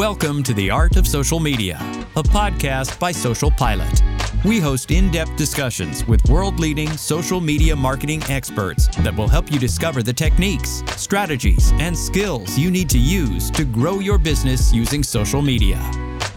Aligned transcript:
Welcome 0.00 0.42
to 0.44 0.54
The 0.54 0.70
Art 0.70 0.96
of 0.96 1.06
Social 1.06 1.38
Media, 1.38 1.76
a 2.16 2.22
podcast 2.22 2.98
by 2.98 3.12
Social 3.12 3.50
Pilot. 3.50 4.02
We 4.46 4.58
host 4.58 4.90
in 4.90 5.10
depth 5.10 5.36
discussions 5.36 6.06
with 6.06 6.26
world 6.30 6.58
leading 6.58 6.88
social 6.96 7.38
media 7.38 7.76
marketing 7.76 8.22
experts 8.30 8.88
that 9.00 9.14
will 9.14 9.28
help 9.28 9.52
you 9.52 9.58
discover 9.58 10.02
the 10.02 10.14
techniques, 10.14 10.82
strategies, 10.96 11.72
and 11.72 11.94
skills 11.94 12.56
you 12.56 12.70
need 12.70 12.88
to 12.88 12.98
use 12.98 13.50
to 13.50 13.66
grow 13.66 13.98
your 13.98 14.16
business 14.16 14.72
using 14.72 15.02
social 15.02 15.42
media. 15.42 15.78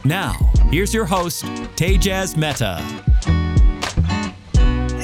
Now, 0.04 0.34
here's 0.70 0.94
your 0.94 1.06
host, 1.06 1.46
Tejas 1.78 2.36
Mehta. 2.36 2.80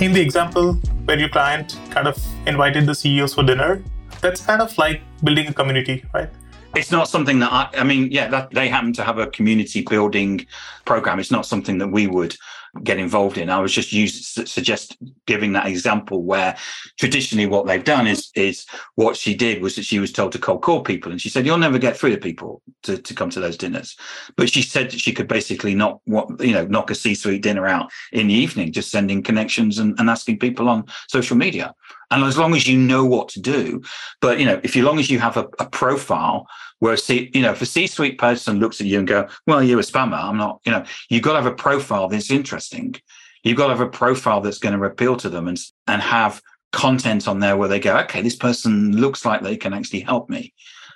In 0.03 0.11
the 0.11 0.19
example 0.19 0.73
where 1.05 1.17
your 1.17 1.29
client 1.29 1.79
kind 1.91 2.09
of 2.09 2.21
invited 2.45 2.87
the 2.87 2.93
CEOs 2.93 3.35
for 3.35 3.43
dinner, 3.43 3.81
that's 4.19 4.45
kind 4.45 4.61
of 4.61 4.77
like 4.77 5.01
building 5.23 5.47
a 5.47 5.53
community, 5.53 6.03
right? 6.13 6.29
It's 6.75 6.91
not 6.91 7.09
something 7.09 7.39
that 7.39 7.51
I, 7.51 7.69
I 7.77 7.83
mean, 7.83 8.11
yeah, 8.11 8.27
that, 8.29 8.51
they 8.51 8.69
happen 8.69 8.93
to 8.93 9.03
have 9.03 9.17
a 9.17 9.27
community 9.27 9.81
building 9.81 10.45
program. 10.85 11.19
It's 11.19 11.31
not 11.31 11.45
something 11.45 11.77
that 11.79 11.89
we 11.89 12.07
would 12.07 12.35
get 12.83 12.99
involved 12.99 13.37
in. 13.37 13.49
I 13.49 13.59
was 13.59 13.73
just 13.73 13.91
use, 13.91 14.27
suggest 14.27 14.97
giving 15.25 15.53
that 15.53 15.67
example 15.67 16.23
where 16.23 16.55
traditionally 16.99 17.47
what 17.47 17.65
they've 17.65 17.83
done 17.83 18.07
is 18.07 18.29
is 18.35 18.65
what 18.95 19.17
she 19.17 19.33
did 19.33 19.61
was 19.61 19.75
that 19.75 19.85
she 19.85 19.99
was 19.99 20.11
told 20.11 20.31
to 20.33 20.39
cold 20.39 20.61
call 20.61 20.83
people, 20.83 21.11
and 21.11 21.21
she 21.21 21.29
said 21.29 21.45
you'll 21.45 21.57
never 21.57 21.79
get 21.79 21.97
through 21.97 22.11
to 22.11 22.17
people 22.17 22.61
to, 22.83 22.97
to 22.97 23.13
come 23.13 23.29
to 23.31 23.39
those 23.39 23.57
dinners. 23.57 23.97
But 24.35 24.49
she 24.49 24.61
said 24.61 24.91
that 24.91 24.99
she 24.99 25.13
could 25.13 25.27
basically 25.27 25.73
knock 25.73 26.01
what 26.05 26.39
you 26.39 26.53
know 26.53 26.65
knock 26.65 26.91
a 26.91 26.95
C-suite 26.95 27.41
dinner 27.41 27.65
out 27.67 27.91
in 28.11 28.27
the 28.27 28.33
evening, 28.33 28.71
just 28.71 28.91
sending 28.91 29.23
connections 29.23 29.79
and, 29.79 29.99
and 29.99 30.09
asking 30.09 30.39
people 30.39 30.69
on 30.69 30.85
social 31.07 31.37
media. 31.37 31.73
And 32.11 32.23
as 32.23 32.37
long 32.37 32.55
as 32.55 32.67
you 32.67 32.77
know 32.77 33.05
what 33.05 33.29
to 33.29 33.39
do, 33.39 33.81
but 34.19 34.39
you 34.39 34.45
know, 34.45 34.59
if 34.63 34.75
you 34.75 34.83
long 34.83 34.99
as 34.99 35.09
you 35.09 35.19
have 35.19 35.37
a, 35.37 35.47
a 35.59 35.69
profile 35.69 36.47
where 36.79 36.97
see, 36.97 37.29
you 37.33 37.41
know, 37.41 37.51
if 37.51 37.61
a 37.61 37.65
C-suite 37.65 38.17
person 38.17 38.59
looks 38.59 38.81
at 38.81 38.87
you 38.87 38.99
and 38.99 39.07
go, 39.07 39.27
"Well, 39.45 39.61
you're 39.61 39.79
a 39.79 39.83
spammer," 39.83 40.21
I'm 40.23 40.37
not. 40.37 40.61
You 40.65 40.71
know, 40.71 40.83
you've 41.09 41.23
got 41.23 41.33
to 41.33 41.41
have 41.41 41.51
a 41.51 41.55
profile 41.55 42.07
that's 42.07 42.31
interesting. 42.31 42.95
You've 43.43 43.57
got 43.57 43.67
to 43.67 43.75
have 43.75 43.87
a 43.87 43.89
profile 43.89 44.41
that's 44.41 44.57
going 44.57 44.77
to 44.77 44.85
appeal 44.85 45.17
to 45.17 45.29
them 45.29 45.47
and 45.47 45.59
and 45.87 46.01
have 46.01 46.41
content 46.71 47.27
on 47.27 47.39
there 47.39 47.57
where 47.57 47.69
they 47.69 47.79
go, 47.79 47.97
"Okay, 47.99 48.21
this 48.21 48.35
person 48.35 48.97
looks 48.97 49.25
like 49.25 49.41
they 49.41 49.57
can 49.57 49.73
actually 49.73 50.01
help 50.01 50.29
me." 50.29 50.53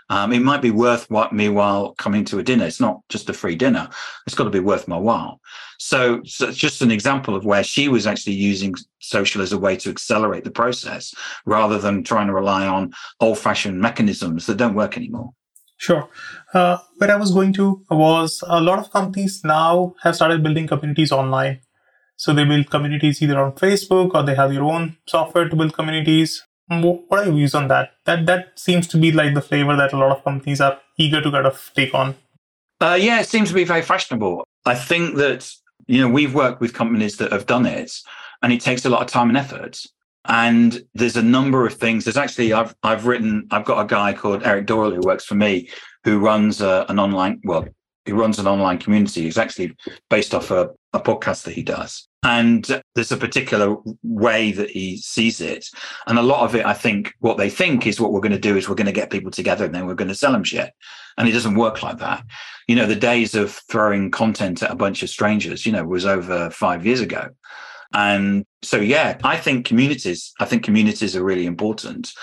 Um, 0.09 0.33
it 0.33 0.41
might 0.41 0.61
be 0.61 0.71
worth 0.71 1.09
me 1.31 1.49
while 1.49 1.93
coming 1.95 2.25
to 2.25 2.39
a 2.39 2.43
dinner. 2.43 2.65
It's 2.65 2.79
not 2.79 3.01
just 3.09 3.29
a 3.29 3.33
free 3.33 3.55
dinner. 3.55 3.89
It's 4.27 4.35
got 4.35 4.43
to 4.45 4.49
be 4.49 4.59
worth 4.59 4.87
my 4.87 4.97
while. 4.97 5.39
So, 5.79 6.21
so 6.25 6.47
it's 6.47 6.57
just 6.57 6.81
an 6.81 6.91
example 6.91 7.35
of 7.35 7.45
where 7.45 7.63
she 7.63 7.87
was 7.87 8.05
actually 8.07 8.33
using 8.33 8.75
social 8.99 9.41
as 9.41 9.51
a 9.51 9.57
way 9.57 9.75
to 9.77 9.89
accelerate 9.89 10.43
the 10.43 10.51
process 10.51 11.13
rather 11.45 11.77
than 11.77 12.03
trying 12.03 12.27
to 12.27 12.33
rely 12.33 12.67
on 12.67 12.93
old 13.19 13.39
fashioned 13.39 13.79
mechanisms 13.79 14.45
that 14.45 14.57
don't 14.57 14.75
work 14.75 14.97
anymore. 14.97 15.31
Sure. 15.77 16.07
Uh, 16.53 16.77
where 16.97 17.11
I 17.11 17.15
was 17.15 17.31
going 17.31 17.51
to 17.53 17.83
was 17.89 18.41
a 18.47 18.61
lot 18.61 18.79
of 18.79 18.91
companies 18.91 19.41
now 19.43 19.95
have 20.03 20.15
started 20.15 20.41
building 20.43 20.67
communities 20.67 21.11
online. 21.11 21.59
So 22.15 22.33
they 22.33 22.45
build 22.45 22.69
communities 22.69 23.21
either 23.21 23.39
on 23.39 23.53
Facebook 23.53 24.13
or 24.13 24.23
they 24.23 24.35
have 24.35 24.51
their 24.51 24.63
own 24.63 24.97
software 25.07 25.49
to 25.49 25.55
build 25.55 25.73
communities. 25.73 26.41
What 26.67 27.06
are 27.11 27.25
your 27.25 27.33
views 27.33 27.56
on 27.56 27.67
that? 27.67 27.92
That 28.06 28.25
that 28.25 28.58
seems 28.58 28.88
to 28.88 28.97
be 28.97 29.11
like 29.11 29.33
the 29.33 29.42
flavor 29.42 29.75
that 29.75 29.94
a 29.94 29.97
lot 29.97 30.16
of 30.16 30.23
companies 30.23 30.61
are 30.61 30.80
eager 30.97 31.22
to 31.22 31.31
kind 31.31 31.45
of 31.45 31.72
take 31.75 31.94
on. 31.94 32.16
Uh, 32.80 32.97
yeah, 33.00 33.19
it 33.19 33.28
seems 33.28 33.50
to 33.50 33.56
be 33.56 33.64
very 33.64 33.81
fashionable. 33.81 34.47
I 34.66 34.75
think 34.75 35.16
that 35.17 35.52
you 35.88 36.02
know 36.02 36.09
we've 36.09 36.34
worked 36.34 36.61
with 36.61 36.73
companies 36.73 37.17
that 37.17 37.31
have 37.31 37.45
done 37.45 37.66
it, 37.66 37.91
and 38.41 38.53
it 38.53 38.61
takes 38.61 38.86
a 38.86 38.89
lot 38.89 39.02
of 39.02 39.08
time 39.08 39.30
and 39.30 39.38
effort. 39.38 39.81
And 40.25 40.81
there's 40.94 41.17
a 41.17 41.23
number 41.23 41.67
of 41.67 41.73
things. 41.73 42.06
There's 42.06 42.17
actually 42.17 42.53
I've 42.53 42.75
I've 42.84 43.06
written 43.06 43.47
I've 43.52 43.66
got 43.66 43.84
a 43.84 43.88
guy 43.88 44.14
called 44.14 44.44
Eric 44.44 44.66
Doyle 44.66 44.91
who 44.91 45.02
works 45.02 45.25
for 45.25 45.36
me 45.36 45.69
who 46.03 46.19
runs 46.19 46.61
a, 46.61 46.86
an 46.89 47.00
online 47.00 47.41
well 47.44 47.66
he 48.05 48.11
runs 48.11 48.39
an 48.39 48.47
online 48.47 48.77
community. 48.77 49.21
He's 49.21 49.37
actually 49.37 49.75
based 50.09 50.33
off 50.33 50.51
a, 50.51 50.69
a 50.94 51.00
podcast 51.00 51.44
that 51.44 51.53
he 51.53 51.63
does. 51.63 52.07
And 52.23 52.81
there's 52.95 53.11
a 53.11 53.17
particular 53.17 53.75
way 54.03 54.51
that 54.53 54.69
he 54.69 54.97
sees 54.97 55.41
it. 55.41 55.67
And 56.07 56.17
a 56.17 56.23
lot 56.23 56.41
of 56.41 56.55
it, 56.55 56.66
I 56.66 56.73
think, 56.73 57.13
what 57.19 57.38
they 57.38 57.50
think 57.50 57.85
is 57.85 58.00
what 58.00 58.13
we're 58.13 58.22
going 58.22 58.31
to 58.31 58.39
do 58.39 58.55
is 58.55 58.67
we're 58.67 58.75
going 58.75 58.85
to 58.85 58.94
get 58.94 59.09
people 59.09 59.31
together 59.31 59.66
and 59.66 59.75
then 59.75 59.88
we're 59.88 59.94
going 59.94 60.07
to 60.09 60.16
sell 60.16 60.31
them 60.31 60.44
shit. 60.44 60.72
And 61.17 61.28
it 61.28 61.33
doesn't 61.33 61.55
work 61.55 61.83
like 61.83 61.97
that. 62.00 62.23
You 62.67 62.75
know, 62.75 62.85
the 62.85 62.95
days 62.95 63.35
of 63.35 63.51
throwing 63.69 64.09
content 64.09 64.63
at 64.63 64.72
a 64.72 64.75
bunch 64.75 65.03
of 65.03 65.09
strangers, 65.09 65.66
you 65.66 65.72
know, 65.72 65.83
was 65.83 66.05
over 66.05 66.49
five 66.49 66.85
years 66.85 67.01
ago. 67.01 67.29
And 67.94 68.45
so, 68.63 68.78
yeah, 68.78 69.17
I 69.23 69.38
think 69.38 69.66
communities, 69.66 70.33
I 70.39 70.45
think 70.45 70.63
communities 70.63 71.16
are 71.16 71.23
really 71.23 71.45
important 71.45 72.13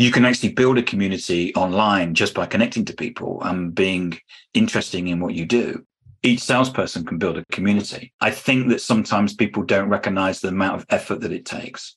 you 0.00 0.10
can 0.10 0.24
actually 0.24 0.48
build 0.48 0.78
a 0.78 0.82
community 0.82 1.54
online 1.54 2.14
just 2.14 2.32
by 2.32 2.46
connecting 2.46 2.86
to 2.86 2.94
people 2.94 3.38
and 3.42 3.74
being 3.74 4.18
interesting 4.54 5.08
in 5.08 5.20
what 5.20 5.34
you 5.34 5.44
do. 5.44 5.84
Each 6.22 6.40
salesperson 6.40 7.04
can 7.04 7.18
build 7.18 7.36
a 7.36 7.44
community. 7.52 8.10
I 8.18 8.30
think 8.30 8.70
that 8.70 8.80
sometimes 8.80 9.34
people 9.34 9.62
don't 9.62 9.90
recognize 9.90 10.40
the 10.40 10.48
amount 10.48 10.76
of 10.76 10.86
effort 10.88 11.20
that 11.20 11.32
it 11.32 11.44
takes. 11.44 11.96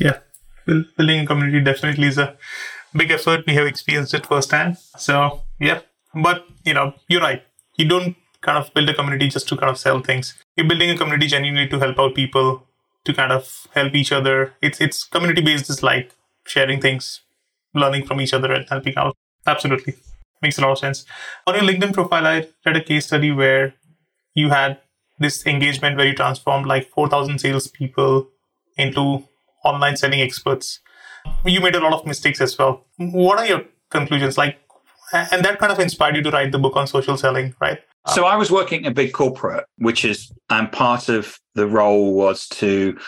Yeah, 0.00 0.18
building 0.66 1.20
a 1.20 1.26
community 1.26 1.60
definitely 1.60 2.08
is 2.08 2.18
a 2.18 2.36
big 2.92 3.12
effort. 3.12 3.46
We 3.46 3.54
have 3.54 3.68
experienced 3.68 4.14
it 4.14 4.26
firsthand. 4.26 4.78
So, 4.98 5.42
yeah, 5.60 5.82
but 6.12 6.46
you 6.64 6.74
know, 6.74 6.94
you're 7.08 7.20
right. 7.20 7.44
You 7.76 7.86
don't 7.86 8.16
kind 8.40 8.58
of 8.58 8.74
build 8.74 8.88
a 8.88 8.94
community 8.94 9.28
just 9.28 9.48
to 9.50 9.56
kind 9.56 9.70
of 9.70 9.78
sell 9.78 10.00
things. 10.00 10.34
You're 10.56 10.66
building 10.66 10.90
a 10.90 10.96
community 10.96 11.28
genuinely 11.28 11.68
to 11.68 11.78
help 11.78 12.00
out 12.00 12.16
people, 12.16 12.66
to 13.04 13.14
kind 13.14 13.30
of 13.30 13.68
help 13.74 13.94
each 13.94 14.10
other. 14.10 14.54
It's 14.60 14.80
it's 14.80 15.04
community 15.04 15.40
based 15.40 15.70
is 15.70 15.84
like 15.84 16.10
sharing 16.46 16.80
things, 16.80 17.20
learning 17.74 18.06
from 18.06 18.20
each 18.20 18.32
other 18.32 18.52
and 18.52 18.68
helping 18.68 18.96
out. 18.96 19.16
Absolutely. 19.46 19.94
Makes 20.42 20.58
a 20.58 20.62
lot 20.62 20.72
of 20.72 20.78
sense. 20.78 21.04
On 21.46 21.54
your 21.54 21.64
LinkedIn 21.64 21.92
profile, 21.92 22.26
I 22.26 22.48
read 22.64 22.76
a 22.76 22.82
case 22.82 23.06
study 23.06 23.30
where 23.30 23.74
you 24.34 24.50
had 24.50 24.78
this 25.18 25.46
engagement 25.46 25.96
where 25.96 26.06
you 26.06 26.14
transformed 26.14 26.66
like 26.66 26.88
4,000 26.90 27.38
salespeople 27.38 28.28
into 28.76 29.24
online 29.64 29.96
selling 29.96 30.20
experts. 30.20 30.80
You 31.44 31.60
made 31.60 31.74
a 31.74 31.80
lot 31.80 31.92
of 31.92 32.06
mistakes 32.06 32.40
as 32.40 32.58
well. 32.58 32.84
What 32.96 33.38
are 33.38 33.46
your 33.46 33.64
conclusions? 33.90 34.36
Like, 34.36 34.58
and 35.12 35.44
that 35.44 35.58
kind 35.58 35.72
of 35.72 35.78
inspired 35.78 36.16
you 36.16 36.22
to 36.22 36.30
write 36.30 36.52
the 36.52 36.58
book 36.58 36.76
on 36.76 36.86
social 36.86 37.16
selling, 37.16 37.54
right? 37.60 37.78
So 38.08 38.26
I 38.26 38.36
was 38.36 38.50
working 38.50 38.80
in 38.80 38.92
a 38.92 38.94
big 38.94 39.12
corporate, 39.12 39.64
which 39.78 40.04
is, 40.04 40.30
and 40.50 40.70
part 40.70 41.08
of 41.08 41.38
the 41.54 41.66
role 41.66 42.12
was 42.12 42.46
to 42.48 42.98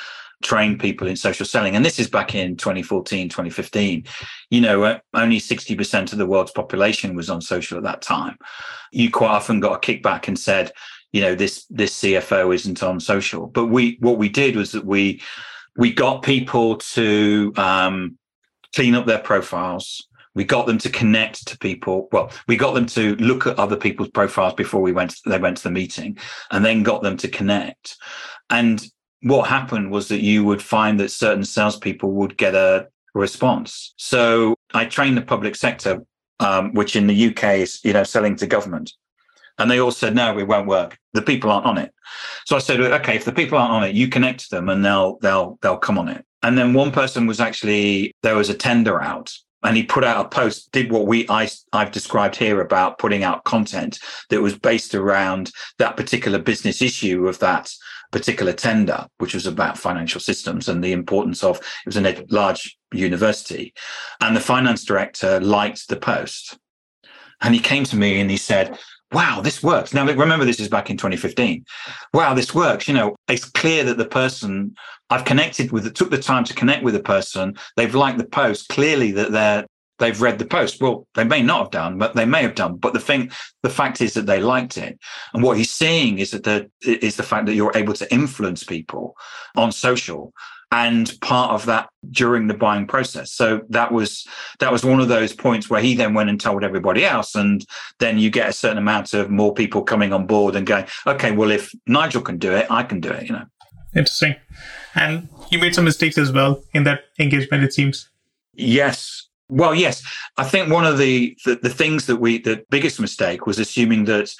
train 0.43 0.79
people 0.79 1.07
in 1.07 1.17
social 1.17 1.47
selling. 1.47 1.77
And 1.77 1.85
this 1.85 1.99
is 1.99 2.09
back 2.09 2.35
in 2.35 2.57
2014, 2.57 3.29
2015. 3.29 4.05
You 4.51 4.61
know, 4.61 4.85
uh, 4.85 4.99
only 5.15 5.39
60% 5.39 6.13
of 6.13 6.19
the 6.19 6.27
world's 6.27 6.53
population 6.53 7.17
was 7.17 7.31
on 7.31 7.41
social 7.41 7.79
at 7.79 7.85
that 7.85 8.03
time. 8.03 8.37
You 8.93 9.11
quite 9.11 9.31
often 9.31 9.61
got 9.61 9.77
a 9.77 9.87
kickback 9.87 10.29
and 10.29 10.39
said, 10.39 10.73
you 11.13 11.23
know, 11.23 11.35
this 11.35 11.65
this 11.71 11.99
CFO 12.03 12.55
isn't 12.55 12.83
on 12.83 13.01
social. 13.01 13.47
But 13.47 13.67
we 13.67 13.97
what 14.01 14.19
we 14.19 14.29
did 14.29 14.57
was 14.57 14.73
that 14.73 14.85
we 14.85 15.23
we 15.77 15.93
got 15.93 16.23
people 16.23 16.77
to 16.77 17.53
um, 17.57 18.19
clean 18.75 18.95
up 18.95 19.07
their 19.07 19.21
profiles. 19.21 20.07
We 20.35 20.45
got 20.45 20.67
them 20.67 20.77
to 20.79 20.91
connect 20.91 21.47
to 21.49 21.59
people. 21.59 22.09
Well, 22.13 22.31
we 22.47 22.59
got 22.59 22.75
them 22.75 22.85
to 22.89 23.17
look 23.17 23.47
at 23.47 23.59
other 23.59 23.77
people's 23.77 24.11
profiles 24.11 24.53
before 24.53 24.83
we 24.83 24.93
went. 24.93 25.15
They 25.25 25.39
went 25.39 25.57
to 25.59 25.63
the 25.63 25.71
meeting, 25.71 26.19
and 26.51 26.65
then 26.65 26.83
got 26.83 27.03
them 27.03 27.17
to 27.19 27.29
connect. 27.29 27.97
And 28.51 28.87
what 29.23 29.49
happened 29.49 29.91
was 29.91 30.09
that 30.09 30.23
you 30.23 30.45
would 30.45 30.63
find 30.63 31.01
that 31.01 31.11
certain 31.11 31.45
salespeople 31.45 32.13
would 32.13 32.37
get 32.37 32.55
a 32.55 32.89
response. 33.15 33.95
So 33.97 34.55
I 34.75 34.85
trained 34.85 35.17
the 35.17 35.23
public 35.23 35.57
sector, 35.57 36.03
um, 36.41 36.75
which 36.75 36.97
in 36.97 37.07
the 37.07 37.29
UK 37.29 37.45
is, 37.59 37.81
you 37.83 37.93
know, 37.93 38.05
selling 38.05 38.37
to 38.37 38.47
government. 38.47 38.93
And 39.59 39.71
they 39.71 39.81
all 39.81 39.91
said, 39.91 40.15
no, 40.15 40.39
it 40.39 40.47
won't 40.47 40.69
work. 40.69 40.99
The 41.15 41.23
people 41.23 41.51
aren't 41.51 41.67
on 41.67 41.79
it. 41.79 41.93
So 42.45 42.57
I 42.57 42.59
said, 42.59 42.81
okay, 42.81 43.17
if 43.17 43.25
the 43.25 43.33
people 43.33 43.57
aren't 43.57 43.73
on 43.73 43.85
it, 43.85 43.95
you 43.95 44.09
connect 44.09 44.41
to 44.41 44.51
them 44.51 44.69
and 44.69 44.85
they'll, 44.85 45.19
they'll, 45.23 45.59
they'll 45.63 45.79
come 45.79 45.99
on 45.99 46.09
it. 46.09 46.25
And 46.43 46.59
then 46.59 46.75
one 46.75 46.93
person 46.93 47.27
was 47.27 47.41
actually, 47.41 48.15
there 48.23 48.37
was 48.37 48.51
a 48.51 48.55
tender 48.55 49.01
out 49.01 49.33
and 49.63 49.77
he 49.77 49.83
put 49.83 50.05
out 50.05 50.25
a 50.25 50.29
post, 50.29 50.71
did 50.73 50.93
what 50.93 51.07
we, 51.07 51.27
I, 51.29 51.49
I've 51.73 51.91
described 51.91 52.37
here 52.37 52.61
about 52.61 52.99
putting 52.99 53.25
out 53.25 53.45
content 53.45 53.99
that 54.29 54.43
was 54.43 54.57
based 54.59 54.95
around 54.95 55.51
that 55.79 55.97
particular 55.97 56.39
business 56.39 56.83
issue 56.83 57.27
of 57.27 57.39
that 57.39 57.73
particular 58.13 58.53
tender, 58.53 59.07
which 59.19 59.35
was 59.35 59.47
about 59.47 59.79
financial 59.79 60.21
systems 60.21 60.69
and 60.69 60.83
the 60.83 60.93
importance 60.93 61.43
of 61.43 61.59
it 61.59 61.87
was 61.87 61.97
a 61.97 62.25
large 62.31 62.77
university. 62.93 63.75
And 64.21 64.37
the 64.37 64.41
finance 64.41 64.85
director 64.85 65.41
liked 65.41 65.89
the 65.89 65.97
post. 65.97 66.59
And 67.43 67.55
he 67.55 67.61
came 67.61 67.85
to 67.85 67.97
me 67.97 68.21
and 68.21 68.31
he 68.31 68.37
said, 68.37 68.79
Wow, 69.13 69.41
this 69.41 69.63
works. 69.63 69.95
Now, 69.95 70.05
remember, 70.05 70.45
this 70.45 70.59
is 70.59 70.69
back 70.69 70.91
in 70.91 70.97
2015. 70.97 71.65
Wow, 72.13 72.35
this 72.35 72.53
works. 72.53 72.89
You 72.89 72.95
know, 72.95 73.15
it's 73.29 73.45
clear 73.45 73.85
that 73.85 73.99
the 73.99 74.05
person 74.05 74.75
I've 75.11 75.25
connected 75.25 75.71
with, 75.71 75.93
took 75.95 76.11
the 76.11 76.19
time 76.19 76.43
to 76.45 76.55
connect 76.55 76.83
with 76.83 76.95
the 76.95 77.03
person, 77.03 77.57
they've 77.77 77.95
liked 77.95 78.19
the 78.19 78.27
post, 78.27 78.69
clearly 78.69 79.13
that 79.13 79.31
they're 79.31 79.65
they've 79.99 80.21
read 80.21 80.39
the 80.39 80.47
post. 80.47 80.81
Well, 80.81 81.07
they 81.15 81.25
may 81.25 81.43
not 81.43 81.61
have 81.61 81.71
done, 81.71 81.99
but 81.99 82.15
they 82.15 82.27
may 82.27 82.43
have 82.43 82.55
done. 82.55 82.77
But 82.77 82.93
the 82.93 83.01
thing, 83.01 83.31
the 83.63 83.71
fact 83.71 84.01
is 84.01 84.15
that 84.15 84.27
they 84.27 84.41
liked 84.41 84.77
it. 84.77 84.99
And 85.33 85.43
what 85.43 85.57
he's 85.57 85.71
seeing 85.71 86.19
is 86.19 86.31
that 86.33 86.45
the 86.45 86.71
is 86.83 87.17
the 87.17 87.23
fact 87.23 87.47
that 87.47 87.55
you're 87.55 87.77
able 87.77 87.95
to 87.95 88.13
influence 88.13 88.65
people 88.65 89.17
on 89.57 89.73
social. 89.73 90.33
and 90.73 91.19
part 91.21 91.53
of 91.53 91.67
that 91.67 91.89
during 92.11 92.49
the 92.49 92.55
buying 92.55 92.87
process. 92.87 93.33
So 93.33 93.63
that 93.71 93.93
was 93.93 94.27
that 94.59 94.73
was 94.73 94.85
one 94.85 95.01
of 95.01 95.09
those 95.09 95.33
points 95.33 95.71
where 95.71 95.81
he 95.81 95.95
then 95.95 96.15
went 96.15 96.29
and 96.29 96.41
told 96.41 96.65
everybody 96.65 97.05
else, 97.05 97.35
and 97.35 97.65
then 97.99 98.19
you 98.19 98.31
get 98.31 98.49
a 98.49 98.53
certain 98.53 98.79
amount 98.79 99.15
of 99.15 99.31
more 99.31 99.55
people 99.55 99.83
coming 99.83 100.13
on 100.13 100.27
board 100.27 100.57
and 100.57 100.67
going, 100.67 100.87
okay, 101.07 101.31
well 101.33 101.51
if 101.51 101.73
Nigel 101.87 102.23
can 102.23 102.39
do 102.39 102.53
it, 102.53 102.67
I 102.71 102.83
can 102.83 103.01
do 103.01 103.11
it. 103.11 103.27
You 103.29 103.35
know. 103.35 103.45
Interesting. 103.95 104.37
And 104.95 105.29
you 105.51 105.59
made 105.59 105.75
some 105.75 105.85
mistakes 105.85 106.19
as 106.19 106.33
well 106.33 106.63
in 106.75 106.85
that 106.85 107.03
engagement. 107.19 107.63
It 107.63 107.73
seems. 107.73 108.09
Yes. 108.55 109.26
Well, 109.49 109.75
yes. 109.75 110.03
I 110.37 110.45
think 110.45 110.73
one 110.73 110.87
of 110.87 110.99
the, 110.99 111.37
the, 111.45 111.57
the 111.57 111.71
things 111.71 112.07
that 112.07 112.17
we 112.17 112.39
the 112.39 112.65
biggest 112.71 113.01
mistake 113.01 113.47
was 113.47 113.59
assuming 113.59 114.05
that 114.07 114.33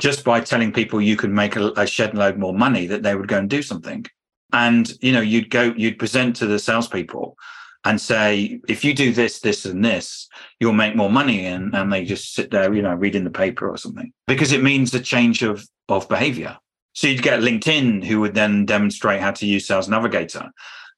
just 0.00 0.24
by 0.24 0.40
telling 0.40 0.72
people 0.72 1.00
you 1.00 1.16
could 1.16 1.30
make 1.30 1.56
a, 1.56 1.72
a 1.76 1.86
shed 1.86 2.14
load 2.16 2.38
more 2.38 2.54
money 2.54 2.86
that 2.86 3.02
they 3.02 3.14
would 3.14 3.28
go 3.28 3.38
and 3.38 3.50
do 3.50 3.62
something. 3.62 4.06
And 4.52 4.92
you 5.00 5.12
know, 5.12 5.20
you'd 5.20 5.50
go, 5.50 5.74
you'd 5.76 5.98
present 5.98 6.36
to 6.36 6.46
the 6.46 6.58
salespeople 6.58 7.36
and 7.84 8.00
say, 8.00 8.60
if 8.68 8.84
you 8.84 8.94
do 8.94 9.12
this, 9.12 9.40
this, 9.40 9.64
and 9.64 9.84
this, 9.84 10.28
you'll 10.60 10.72
make 10.72 10.94
more 10.94 11.10
money. 11.10 11.46
And, 11.46 11.74
and 11.74 11.92
they 11.92 12.04
just 12.04 12.32
sit 12.32 12.52
there, 12.52 12.72
you 12.72 12.82
know, 12.82 12.94
reading 12.94 13.24
the 13.24 13.30
paper 13.30 13.68
or 13.68 13.76
something 13.76 14.12
because 14.28 14.52
it 14.52 14.62
means 14.62 14.94
a 14.94 15.00
change 15.00 15.42
of, 15.42 15.66
of 15.88 16.08
behavior. 16.08 16.56
So 16.92 17.08
you'd 17.08 17.22
get 17.22 17.40
LinkedIn 17.40 18.04
who 18.04 18.20
would 18.20 18.34
then 18.34 18.66
demonstrate 18.66 19.20
how 19.20 19.32
to 19.32 19.46
use 19.46 19.66
Sales 19.66 19.88
Navigator 19.88 20.50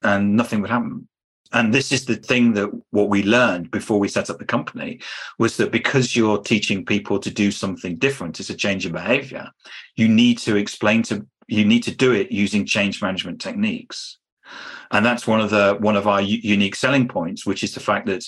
and 0.03 0.35
nothing 0.35 0.61
would 0.61 0.69
happen. 0.69 1.07
And 1.53 1.73
this 1.73 1.91
is 1.91 2.05
the 2.05 2.15
thing 2.15 2.53
that 2.53 2.69
what 2.91 3.09
we 3.09 3.23
learned 3.23 3.71
before 3.71 3.99
we 3.99 4.07
set 4.07 4.29
up 4.29 4.39
the 4.39 4.45
company 4.45 4.99
was 5.37 5.57
that 5.57 5.71
because 5.71 6.15
you're 6.15 6.41
teaching 6.41 6.85
people 6.85 7.19
to 7.19 7.29
do 7.29 7.51
something 7.51 7.97
different, 7.97 8.39
it's 8.39 8.49
a 8.49 8.55
change 8.55 8.85
in 8.85 8.91
behavior. 8.91 9.49
You 9.95 10.07
need 10.07 10.37
to 10.39 10.55
explain 10.55 11.03
to 11.03 11.25
you 11.47 11.63
need 11.63 11.83
to 11.83 11.95
do 11.95 12.11
it 12.11 12.31
using 12.31 12.65
change 12.65 13.01
management 13.01 13.39
techniques 13.39 14.17
and 14.91 15.05
that's 15.05 15.27
one 15.27 15.41
of 15.41 15.49
the 15.49 15.77
one 15.79 15.95
of 15.95 16.07
our 16.07 16.21
u- 16.21 16.39
unique 16.43 16.75
selling 16.75 17.07
points 17.07 17.45
which 17.45 17.63
is 17.63 17.73
the 17.73 17.79
fact 17.79 18.05
that 18.07 18.23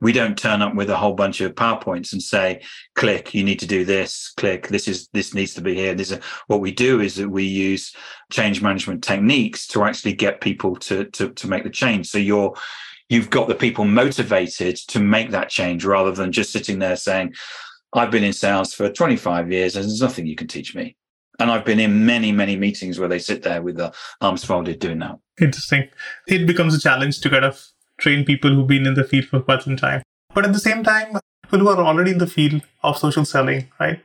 we 0.00 0.12
don't 0.12 0.38
turn 0.38 0.62
up 0.62 0.74
with 0.74 0.90
a 0.90 0.96
whole 0.96 1.14
bunch 1.14 1.40
of 1.40 1.54
powerpoints 1.54 2.12
and 2.12 2.22
say 2.22 2.62
click 2.94 3.34
you 3.34 3.44
need 3.44 3.58
to 3.58 3.66
do 3.66 3.84
this 3.84 4.32
click 4.36 4.68
this 4.68 4.88
is 4.88 5.08
this 5.12 5.34
needs 5.34 5.54
to 5.54 5.60
be 5.60 5.74
here 5.74 5.94
this 5.94 6.10
is 6.10 6.18
what 6.46 6.60
we 6.60 6.70
do 6.70 7.00
is 7.00 7.16
that 7.16 7.28
we 7.28 7.44
use 7.44 7.94
change 8.30 8.62
management 8.62 9.02
techniques 9.02 9.66
to 9.66 9.84
actually 9.84 10.12
get 10.12 10.40
people 10.40 10.76
to 10.76 11.04
to 11.06 11.30
to 11.30 11.48
make 11.48 11.64
the 11.64 11.70
change 11.70 12.08
so 12.08 12.18
you're 12.18 12.54
you've 13.08 13.30
got 13.30 13.48
the 13.48 13.54
people 13.54 13.84
motivated 13.84 14.76
to 14.76 15.00
make 15.00 15.30
that 15.30 15.48
change 15.48 15.84
rather 15.84 16.12
than 16.12 16.32
just 16.32 16.52
sitting 16.52 16.78
there 16.78 16.96
saying 16.96 17.32
i've 17.94 18.10
been 18.10 18.24
in 18.24 18.32
sales 18.32 18.72
for 18.72 18.90
25 18.90 19.50
years 19.52 19.76
and 19.76 19.84
there's 19.84 20.02
nothing 20.02 20.26
you 20.26 20.36
can 20.36 20.48
teach 20.48 20.74
me 20.74 20.96
and 21.38 21.50
I've 21.50 21.64
been 21.64 21.80
in 21.80 22.04
many, 22.04 22.32
many 22.32 22.54
meetings 22.54 22.98
where 22.98 23.08
they 23.08 23.18
sit 23.18 23.42
there 23.42 23.62
with 23.62 23.78
their 23.78 23.92
arms 24.20 24.44
folded 24.44 24.78
doing 24.78 24.98
that. 24.98 25.18
Interesting. 25.40 25.88
It 26.28 26.46
becomes 26.46 26.74
a 26.74 26.78
challenge 26.78 27.20
to 27.20 27.30
kind 27.30 27.46
of 27.46 27.66
train 28.00 28.24
people 28.24 28.52
who've 28.52 28.66
been 28.66 28.86
in 28.86 28.94
the 28.94 29.04
field 29.04 29.26
for 29.26 29.40
quite 29.40 29.62
some 29.62 29.76
time. 29.76 30.02
But 30.34 30.44
at 30.44 30.52
the 30.52 30.58
same 30.58 30.82
time, 30.82 31.18
people 31.42 31.60
who 31.60 31.68
are 31.68 31.78
already 31.78 32.12
in 32.12 32.18
the 32.18 32.26
field 32.26 32.62
of 32.82 32.98
social 32.98 33.24
selling, 33.24 33.68
right? 33.78 34.02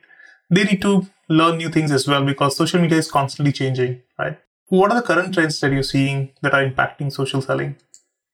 They 0.49 0.63
need 0.63 0.81
to 0.81 1.07
learn 1.29 1.57
new 1.57 1.69
things 1.69 1.91
as 1.91 2.07
well 2.07 2.23
because 2.23 2.55
social 2.55 2.81
media 2.81 2.99
is 2.99 3.09
constantly 3.09 3.51
changing, 3.51 4.01
right? 4.19 4.37
What 4.67 4.91
are 4.91 5.01
the 5.01 5.07
current 5.07 5.33
trends 5.33 5.59
that 5.59 5.71
you're 5.71 5.83
seeing 5.83 6.31
that 6.41 6.53
are 6.53 6.67
impacting 6.67 7.11
social 7.11 7.41
selling? 7.41 7.77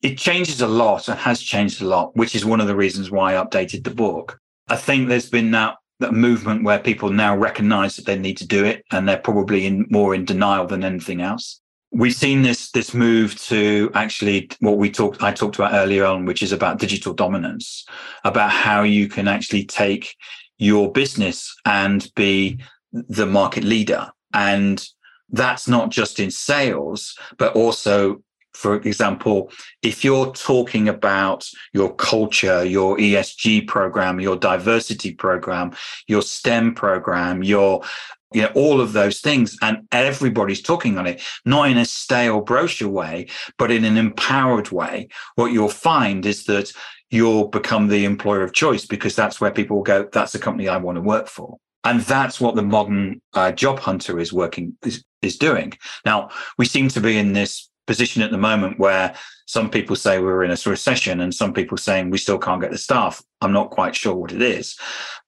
It 0.02 0.18
changes 0.18 0.62
a 0.62 0.68
lot 0.68 1.08
and 1.08 1.20
has 1.20 1.42
changed 1.42 1.82
a 1.82 1.86
lot, 1.86 2.16
which 2.16 2.36
is 2.36 2.44
one 2.44 2.60
of 2.60 2.68
the 2.68 2.76
reasons 2.76 3.12
why 3.12 3.36
I 3.36 3.44
updated 3.44 3.84
the 3.84 3.92
book. 3.92 4.40
I 4.68 4.76
think 4.76 5.08
there's 5.08 5.30
been 5.30 5.52
that, 5.52 5.76
a 6.02 6.12
movement 6.12 6.64
where 6.64 6.80
people 6.80 7.10
now 7.10 7.38
recognize 7.38 7.96
that 7.96 8.06
they 8.06 8.18
need 8.18 8.38
to 8.38 8.48
do 8.48 8.66
it 8.66 8.84
and 8.92 9.08
they're 9.08 9.18
probably 9.18 9.68
in 9.68 9.86
more 9.92 10.16
in 10.16 10.26
denial 10.26 10.66
than 10.66 10.84
anything 10.84 11.22
else 11.22 11.61
we've 11.92 12.16
seen 12.16 12.42
this 12.42 12.72
this 12.72 12.94
move 12.94 13.38
to 13.40 13.92
actually 13.94 14.50
what 14.60 14.78
we 14.78 14.90
talked 14.90 15.22
i 15.22 15.32
talked 15.32 15.56
about 15.56 15.74
earlier 15.74 16.06
on 16.06 16.26
which 16.26 16.42
is 16.42 16.52
about 16.52 16.80
digital 16.80 17.14
dominance 17.14 17.86
about 18.24 18.50
how 18.50 18.82
you 18.84 19.10
can 19.10 19.28
actually 19.28 19.66
take 19.66 20.16
your 20.62 20.92
business 20.92 21.56
and 21.66 22.12
be 22.16 22.60
the 22.94 23.26
market 23.26 23.64
leader. 23.64 24.12
And 24.34 24.82
that's 25.30 25.68
not 25.68 25.90
just 25.90 26.20
in 26.20 26.32
sales 26.32 27.18
but 27.38 27.56
also 27.56 28.24
for 28.54 28.76
example, 28.76 29.50
if 29.82 30.04
you're 30.04 30.34
talking 30.34 30.90
about 30.90 31.50
your 31.72 31.96
culture, 31.96 32.66
your 32.66 32.98
ESG 32.98 33.66
program, 33.66 34.20
your 34.20 34.36
diversity 34.36 35.14
program, 35.14 35.72
your 36.08 36.22
STEM 36.22 36.76
program, 36.76 37.44
your 37.44 37.82
you 38.34 38.44
know, 38.44 38.52
all 38.56 38.80
of 38.80 38.94
those 38.94 39.20
things, 39.20 39.58
and 39.62 39.88
everybody's 39.92 40.62
talking 40.62 40.98
on 40.98 41.08
it, 41.08 41.22
not 41.46 41.70
in 41.70 41.78
a 41.78 41.86
stale 41.86 42.42
brochure 42.42 42.90
way, 42.90 43.28
but 43.58 43.72
in 43.72 43.84
an 43.84 43.98
empowered 43.98 44.72
way. 44.72 45.10
What 45.36 45.52
you'll 45.52 45.70
find 45.70 46.26
is 46.26 46.46
that 46.46 46.72
you'll 47.10 47.50
become 47.50 47.88
the 47.88 48.06
employer 48.06 48.42
of 48.42 48.54
choice 48.54 48.86
because 48.86 49.16
that's 49.16 49.42
where 49.42 49.52
people 49.52 49.84
go, 49.84 50.08
that's 50.12 50.32
the 50.32 50.40
company 50.40 50.68
I 50.68 50.78
want 50.78 50.96
to 50.96 51.02
work 51.02 51.28
for. 51.28 51.58
And 51.84 52.02
that's 52.02 52.40
what 52.40 52.56
the 52.56 52.62
modern 52.62 53.22
uh, 53.34 53.52
job 53.52 53.80
hunter 53.80 54.20
is 54.20 54.32
working, 54.32 54.78
is, 54.84 55.04
is 55.22 55.38
doing. 55.38 55.74
Now, 56.06 56.30
we 56.58 56.66
seem 56.66 56.88
to 56.90 57.02
be 57.02 57.18
in 57.18 57.34
this 57.34 57.70
position 57.88 58.22
at 58.22 58.32
the 58.32 58.38
moment 58.38 58.80
where 58.80 59.16
some 59.48 59.70
people 59.70 59.96
say 59.96 60.20
we're 60.20 60.44
in 60.44 60.52
a 60.52 60.58
recession 60.66 61.20
and 61.20 61.34
some 61.34 61.54
people 61.54 61.78
saying 61.78 62.10
we 62.10 62.18
still 62.18 62.38
can't 62.38 62.62
get 62.62 62.72
the 62.72 62.78
staff. 62.78 63.22
I'm 63.42 63.52
not 63.52 63.72
quite 63.72 63.96
sure 63.96 64.16
what 64.16 64.32
it 64.32 64.42
is. 64.42 64.78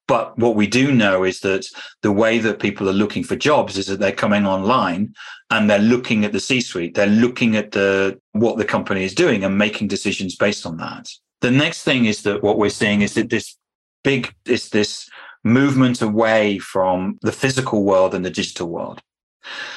But 0.07 0.37
what 0.37 0.55
we 0.55 0.67
do 0.67 0.91
know 0.93 1.23
is 1.23 1.39
that 1.41 1.65
the 2.01 2.11
way 2.11 2.39
that 2.39 2.59
people 2.59 2.89
are 2.89 2.93
looking 2.93 3.23
for 3.23 3.35
jobs 3.35 3.77
is 3.77 3.87
that 3.87 3.99
they're 3.99 4.11
coming 4.11 4.45
online 4.45 5.13
and 5.49 5.69
they're 5.69 5.79
looking 5.79 6.25
at 6.25 6.33
the 6.33 6.39
C-suite. 6.39 6.95
They're 6.95 7.07
looking 7.07 7.55
at 7.55 7.71
the 7.71 8.19
what 8.33 8.57
the 8.57 8.65
company 8.65 9.03
is 9.03 9.15
doing 9.15 9.43
and 9.43 9.57
making 9.57 9.87
decisions 9.87 10.35
based 10.35 10.65
on 10.65 10.77
that. 10.77 11.09
The 11.41 11.51
next 11.51 11.83
thing 11.83 12.05
is 12.05 12.23
that 12.23 12.43
what 12.43 12.57
we're 12.57 12.69
seeing 12.69 13.01
is 13.01 13.13
that 13.13 13.29
this 13.29 13.55
big 14.03 14.33
is 14.45 14.69
this 14.69 15.09
movement 15.43 16.01
away 16.01 16.57
from 16.59 17.17
the 17.21 17.31
physical 17.31 17.83
world 17.83 18.13
and 18.13 18.25
the 18.25 18.29
digital 18.29 18.69
world. 18.69 19.01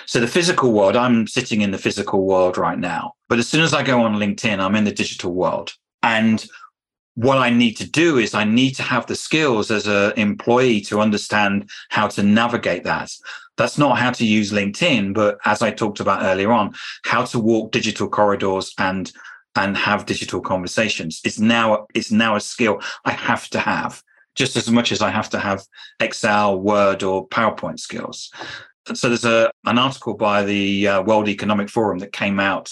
So 0.07 0.21
the 0.21 0.29
physical 0.29 0.73
world, 0.73 0.97
I'm 0.97 1.27
sitting 1.27 1.61
in 1.61 1.73
the 1.73 1.79
physical 1.79 2.25
world 2.25 2.57
right 2.57 2.79
now. 2.79 3.15
But 3.29 3.39
as 3.39 3.49
soon 3.49 3.63
as 3.63 3.75
I 3.75 3.83
go 3.83 4.03
on 4.03 4.15
LinkedIn, 4.15 4.61
I'm 4.61 4.77
in 4.77 4.85
the 4.85 4.93
digital 4.93 5.35
world. 5.35 5.73
And 6.03 6.47
what 7.17 7.39
I 7.39 7.49
need 7.49 7.79
to 7.79 7.91
do 7.91 8.19
is 8.19 8.35
I 8.35 8.45
need 8.45 8.73
to 8.73 8.83
have 8.83 9.07
the 9.07 9.17
skills 9.17 9.71
as 9.71 9.87
an 9.87 10.13
employee 10.19 10.83
to 10.83 11.01
understand 11.01 11.71
how 11.89 12.09
to 12.09 12.23
navigate 12.23 12.85
that. 12.85 13.11
That's 13.57 13.79
not 13.79 13.99
how 13.99 14.11
to 14.13 14.27
use 14.27 14.53
LinkedIn, 14.53 15.15
but 15.15 15.39
as 15.47 15.63
I 15.63 15.71
talked 15.71 16.01
about 16.01 16.23
earlier 16.23 16.53
on, 16.53 16.75
how 17.05 17.25
to 17.25 17.39
walk 17.39 17.73
digital 17.73 18.09
corridors 18.09 18.73
and 18.79 19.11
and 19.59 19.75
have 19.75 20.05
digital 20.05 20.43
conversations. 20.43 21.23
It's 21.25 21.39
now 21.39 21.87
it's 21.95 22.13
now 22.13 22.37
a 22.37 22.41
skill 22.41 22.83
I 23.07 23.13
have 23.13 23.49
to 23.51 23.61
have 23.61 24.03
just 24.35 24.55
as 24.57 24.71
much 24.71 24.93
as 24.93 25.01
I 25.01 25.09
have 25.09 25.31
to 25.31 25.39
have 25.39 25.65
Excel, 25.99 26.61
Word, 26.61 27.03
or 27.03 27.27
PowerPoint 27.29 27.81
skills. 27.81 28.31
So 28.93 29.09
there's 29.09 29.25
a 29.25 29.51
an 29.65 29.79
article 29.79 30.13
by 30.13 30.43
the 30.43 30.89
uh, 30.89 31.03
World 31.03 31.29
Economic 31.29 31.71
Forum 31.71 31.99
that 32.01 32.13
came 32.13 32.39
out 32.39 32.71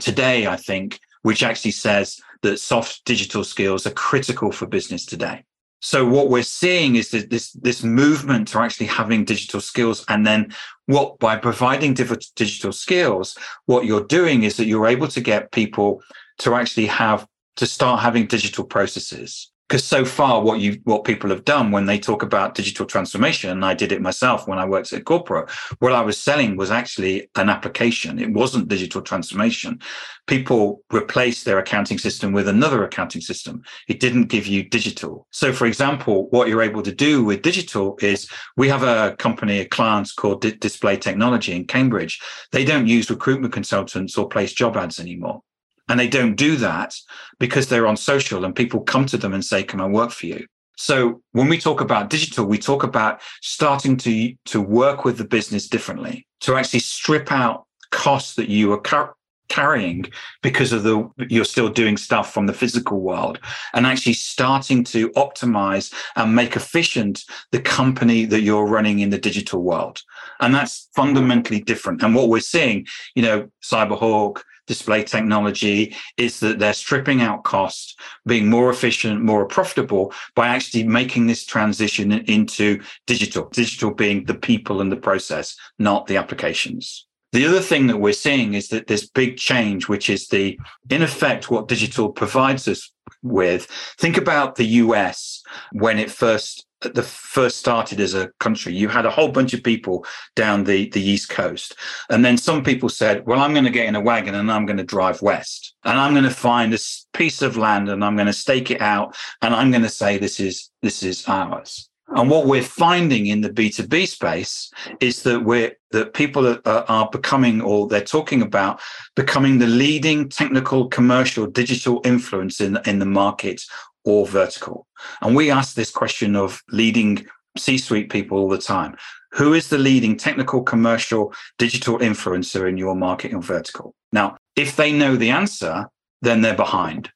today, 0.00 0.46
I 0.46 0.54
think, 0.54 1.00
which 1.22 1.42
actually 1.42 1.72
says 1.72 2.20
that 2.42 2.58
soft 2.58 3.04
digital 3.04 3.44
skills 3.44 3.86
are 3.86 3.92
critical 3.92 4.52
for 4.52 4.66
business 4.66 5.04
today. 5.04 5.44
So 5.82 6.06
what 6.06 6.28
we're 6.28 6.42
seeing 6.42 6.96
is 6.96 7.10
that 7.10 7.30
this 7.30 7.52
this 7.52 7.82
movement 7.82 8.48
to 8.48 8.58
actually 8.58 8.86
having 8.86 9.24
digital 9.24 9.60
skills, 9.60 10.04
and 10.08 10.26
then 10.26 10.52
what 10.86 11.18
by 11.18 11.36
providing 11.36 11.94
digital 11.94 12.72
skills, 12.72 13.36
what 13.64 13.86
you're 13.86 14.04
doing 14.04 14.42
is 14.42 14.56
that 14.58 14.66
you're 14.66 14.86
able 14.86 15.08
to 15.08 15.20
get 15.20 15.52
people 15.52 16.02
to 16.38 16.54
actually 16.54 16.86
have 16.86 17.26
to 17.56 17.66
start 17.66 18.00
having 18.00 18.26
digital 18.26 18.64
processes 18.64 19.50
because 19.70 19.84
so 19.84 20.04
far 20.04 20.42
what 20.42 20.58
you 20.58 20.80
what 20.84 21.04
people 21.04 21.30
have 21.30 21.44
done 21.44 21.70
when 21.70 21.86
they 21.86 21.98
talk 21.98 22.24
about 22.24 22.56
digital 22.56 22.84
transformation 22.84 23.50
and 23.50 23.64
i 23.64 23.72
did 23.72 23.92
it 23.92 24.02
myself 24.02 24.48
when 24.48 24.58
i 24.58 24.64
worked 24.64 24.92
at 24.92 25.04
corporate 25.04 25.48
what 25.78 25.92
i 25.92 26.00
was 26.00 26.18
selling 26.18 26.56
was 26.56 26.70
actually 26.70 27.30
an 27.36 27.48
application. 27.48 28.18
It 28.18 28.32
wasn't 28.32 28.68
digital 28.68 29.02
transformation. 29.02 29.80
People 30.26 30.82
replaced 30.90 31.44
their 31.44 31.58
accounting 31.58 31.98
system 31.98 32.32
with 32.32 32.48
another 32.48 32.84
accounting 32.84 33.20
system. 33.20 33.62
It 33.88 34.00
didn't 34.00 34.26
give 34.26 34.46
you 34.46 34.68
digital. 34.68 35.26
So 35.30 35.52
for 35.52 35.66
example 35.66 36.28
what 36.30 36.48
you're 36.48 36.62
able 36.62 36.82
to 36.82 36.94
do 36.94 37.24
with 37.24 37.42
digital 37.42 37.98
is 38.00 38.28
we 38.56 38.68
have 38.68 38.82
a 38.82 39.16
company 39.16 39.60
a 39.60 39.64
client 39.64 40.10
called 40.16 40.42
D- 40.42 40.52
display 40.52 40.96
technology 40.96 41.52
in 41.52 41.66
cambridge. 41.66 42.20
They 42.52 42.64
don't 42.64 42.86
use 42.86 43.10
recruitment 43.10 43.52
consultants 43.52 44.16
or 44.16 44.28
place 44.28 44.52
job 44.52 44.76
ads 44.76 45.00
anymore 45.00 45.42
and 45.90 45.98
they 45.98 46.08
don't 46.08 46.36
do 46.36 46.54
that 46.54 46.94
because 47.40 47.68
they're 47.68 47.88
on 47.88 47.96
social 47.96 48.44
and 48.44 48.54
people 48.54 48.80
come 48.80 49.06
to 49.06 49.18
them 49.18 49.34
and 49.34 49.44
say, 49.44 49.64
Can 49.64 49.80
I 49.80 49.86
work 49.86 50.12
for 50.12 50.26
you? 50.26 50.46
So 50.76 51.20
when 51.32 51.48
we 51.48 51.58
talk 51.58 51.80
about 51.80 52.08
digital, 52.08 52.46
we 52.46 52.58
talk 52.58 52.84
about 52.84 53.20
starting 53.42 53.96
to, 53.98 54.32
to 54.46 54.60
work 54.62 55.04
with 55.04 55.18
the 55.18 55.24
business 55.24 55.68
differently, 55.68 56.26
to 56.42 56.56
actually 56.56 56.80
strip 56.80 57.30
out 57.32 57.66
costs 57.90 58.36
that 58.36 58.48
you 58.48 58.72
are 58.72 58.80
car- 58.80 59.14
carrying 59.48 60.06
because 60.42 60.72
of 60.72 60.84
the 60.84 61.10
you're 61.28 61.44
still 61.44 61.68
doing 61.68 61.96
stuff 61.96 62.32
from 62.32 62.46
the 62.46 62.52
physical 62.54 63.00
world 63.00 63.40
and 63.74 63.84
actually 63.84 64.12
starting 64.12 64.84
to 64.84 65.10
optimize 65.10 65.92
and 66.14 66.36
make 66.36 66.54
efficient 66.54 67.24
the 67.50 67.60
company 67.60 68.24
that 68.24 68.42
you're 68.42 68.64
running 68.64 69.00
in 69.00 69.10
the 69.10 69.18
digital 69.18 69.60
world 69.60 70.00
and 70.38 70.54
that's 70.54 70.88
fundamentally 70.94 71.60
different 71.60 72.00
and 72.00 72.14
what 72.14 72.28
we're 72.28 72.38
seeing 72.38 72.86
you 73.16 73.22
know 73.22 73.48
cyberhawk 73.60 74.42
display 74.70 75.02
technology 75.02 75.96
is 76.16 76.38
that 76.38 76.60
they're 76.60 76.72
stripping 76.72 77.20
out 77.22 77.42
cost, 77.42 77.98
being 78.24 78.48
more 78.48 78.70
efficient, 78.70 79.20
more 79.20 79.44
profitable 79.44 80.12
by 80.36 80.46
actually 80.46 80.84
making 80.84 81.26
this 81.26 81.44
transition 81.44 82.12
into 82.36 82.80
digital, 83.04 83.48
digital 83.48 83.90
being 83.92 84.24
the 84.26 84.40
people 84.50 84.80
and 84.80 84.92
the 84.92 85.02
process, 85.08 85.56
not 85.80 86.06
the 86.06 86.16
applications. 86.16 87.08
The 87.32 87.46
other 87.46 87.58
thing 87.58 87.88
that 87.88 87.96
we're 87.96 88.12
seeing 88.12 88.54
is 88.54 88.68
that 88.68 88.86
this 88.86 89.08
big 89.08 89.36
change, 89.36 89.88
which 89.88 90.08
is 90.08 90.28
the, 90.28 90.56
in 90.88 91.02
effect, 91.02 91.50
what 91.50 91.66
digital 91.66 92.12
provides 92.12 92.68
us 92.68 92.92
with. 93.22 93.66
Think 93.98 94.16
about 94.16 94.56
the 94.56 94.66
US 94.66 95.42
when 95.72 95.98
it 95.98 96.10
first 96.10 96.66
the 96.80 97.02
first 97.02 97.58
started 97.58 98.00
as 98.00 98.14
a 98.14 98.28
country, 98.40 98.72
you 98.72 98.88
had 98.88 99.04
a 99.04 99.10
whole 99.10 99.30
bunch 99.30 99.52
of 99.52 99.62
people 99.62 100.04
down 100.34 100.64
the, 100.64 100.88
the 100.90 101.02
East 101.02 101.28
Coast. 101.28 101.76
And 102.08 102.24
then 102.24 102.38
some 102.38 102.64
people 102.64 102.88
said, 102.88 103.26
well, 103.26 103.40
I'm 103.40 103.52
going 103.52 103.66
to 103.66 103.70
get 103.70 103.86
in 103.86 103.96
a 103.96 104.00
wagon 104.00 104.34
and 104.34 104.50
I'm 104.50 104.64
going 104.64 104.78
to 104.78 104.84
drive 104.84 105.20
west 105.20 105.74
and 105.84 105.98
I'm 105.98 106.12
going 106.12 106.24
to 106.24 106.30
find 106.30 106.72
this 106.72 107.06
piece 107.12 107.42
of 107.42 107.56
land 107.56 107.88
and 107.88 108.02
I'm 108.02 108.16
going 108.16 108.26
to 108.26 108.32
stake 108.32 108.70
it 108.70 108.80
out 108.80 109.14
and 109.42 109.54
I'm 109.54 109.70
going 109.70 109.82
to 109.82 109.90
say 109.90 110.16
this 110.16 110.40
is 110.40 110.70
this 110.80 111.02
is 111.02 111.28
ours. 111.28 111.89
And 112.10 112.28
what 112.28 112.46
we're 112.46 112.62
finding 112.62 113.26
in 113.26 113.40
the 113.40 113.50
B2B 113.50 114.08
space 114.08 114.70
is 115.00 115.22
that 115.22 115.44
we're 115.44 115.72
that 115.92 116.14
people 116.14 116.46
are, 116.46 116.60
are, 116.66 117.08
becoming 117.10 117.60
or 117.60 117.88
they're 117.88 118.00
talking 118.00 118.42
about 118.42 118.80
becoming 119.16 119.58
the 119.58 119.66
leading 119.66 120.28
technical, 120.28 120.88
commercial, 120.88 121.46
digital 121.46 122.00
influence 122.04 122.60
in, 122.60 122.78
in 122.86 123.00
the 123.00 123.06
market 123.06 123.62
or 124.04 124.26
vertical. 124.26 124.86
And 125.20 125.34
we 125.34 125.50
ask 125.50 125.74
this 125.74 125.90
question 125.90 126.36
of 126.36 126.62
leading 126.70 127.26
C 127.56 127.78
suite 127.78 128.10
people 128.10 128.38
all 128.38 128.48
the 128.48 128.58
time. 128.58 128.96
Who 129.32 129.54
is 129.54 129.68
the 129.68 129.78
leading 129.78 130.16
technical, 130.16 130.62
commercial, 130.62 131.32
digital 131.58 131.98
influencer 131.98 132.68
in 132.68 132.76
your 132.76 132.96
market 132.96 133.32
or 133.32 133.42
vertical? 133.42 133.94
Now, 134.12 134.36
if 134.56 134.76
they 134.76 134.92
know 134.92 135.16
the 135.16 135.30
answer, 135.30 135.86
then 136.22 136.40
they're 136.40 136.54
behind 136.54 137.10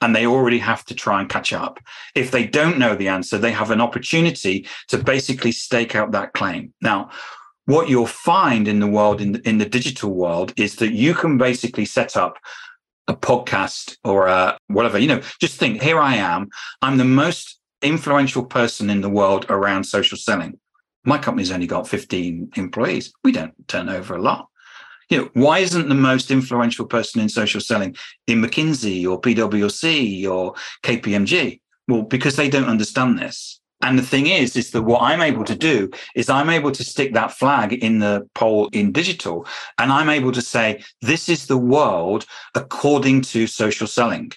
and 0.00 0.14
they 0.14 0.26
already 0.26 0.58
have 0.58 0.84
to 0.86 0.94
try 0.94 1.20
and 1.20 1.28
catch 1.28 1.52
up. 1.52 1.78
If 2.14 2.30
they 2.30 2.46
don't 2.46 2.78
know 2.78 2.94
the 2.94 3.08
answer, 3.08 3.38
they 3.38 3.52
have 3.52 3.70
an 3.70 3.80
opportunity 3.80 4.66
to 4.88 4.98
basically 4.98 5.52
stake 5.52 5.94
out 5.94 6.12
that 6.12 6.32
claim. 6.32 6.72
Now, 6.80 7.10
what 7.66 7.88
you'll 7.88 8.06
find 8.06 8.66
in 8.66 8.80
the 8.80 8.86
world, 8.86 9.20
in 9.20 9.32
the, 9.32 9.48
in 9.48 9.58
the 9.58 9.66
digital 9.66 10.10
world, 10.10 10.52
is 10.56 10.76
that 10.76 10.92
you 10.92 11.14
can 11.14 11.38
basically 11.38 11.84
set 11.84 12.16
up 12.16 12.38
a 13.06 13.14
podcast 13.14 13.96
or 14.04 14.26
a 14.26 14.56
whatever, 14.68 14.98
you 14.98 15.08
know, 15.08 15.20
just 15.40 15.58
think 15.58 15.82
here 15.82 15.98
I 16.00 16.14
am. 16.16 16.48
I'm 16.82 16.96
the 16.96 17.04
most 17.04 17.60
influential 17.82 18.44
person 18.44 18.90
in 18.90 19.00
the 19.00 19.08
world 19.08 19.46
around 19.48 19.84
social 19.84 20.18
selling. 20.18 20.58
My 21.04 21.18
company's 21.18 21.50
only 21.50 21.66
got 21.66 21.88
15 21.88 22.50
employees. 22.56 23.12
We 23.24 23.32
don't 23.32 23.54
turn 23.68 23.88
over 23.88 24.16
a 24.16 24.22
lot. 24.22 24.49
You 25.10 25.18
know, 25.18 25.30
why 25.34 25.58
isn't 25.58 25.88
the 25.88 25.94
most 25.94 26.30
influential 26.30 26.86
person 26.86 27.20
in 27.20 27.28
social 27.28 27.60
selling 27.60 27.96
in 28.28 28.40
McKinsey 28.40 29.10
or 29.10 29.20
PwC 29.20 30.30
or 30.30 30.54
KPMG? 30.84 31.60
Well, 31.88 32.02
because 32.02 32.36
they 32.36 32.48
don't 32.48 32.68
understand 32.68 33.18
this. 33.18 33.60
And 33.82 33.98
the 33.98 34.02
thing 34.02 34.26
is, 34.26 34.56
is 34.56 34.70
that 34.70 34.82
what 34.82 35.02
I'm 35.02 35.22
able 35.22 35.44
to 35.44 35.56
do 35.56 35.90
is 36.14 36.28
I'm 36.28 36.50
able 36.50 36.70
to 36.70 36.84
stick 36.84 37.14
that 37.14 37.32
flag 37.32 37.72
in 37.72 37.98
the 37.98 38.28
pole 38.34 38.68
in 38.72 38.92
digital 38.92 39.46
and 39.78 39.90
I'm 39.90 40.10
able 40.10 40.32
to 40.32 40.42
say, 40.42 40.84
this 41.00 41.28
is 41.28 41.46
the 41.46 41.56
world 41.56 42.26
according 42.54 43.22
to 43.22 43.46
social 43.46 43.86
selling. 43.86 44.32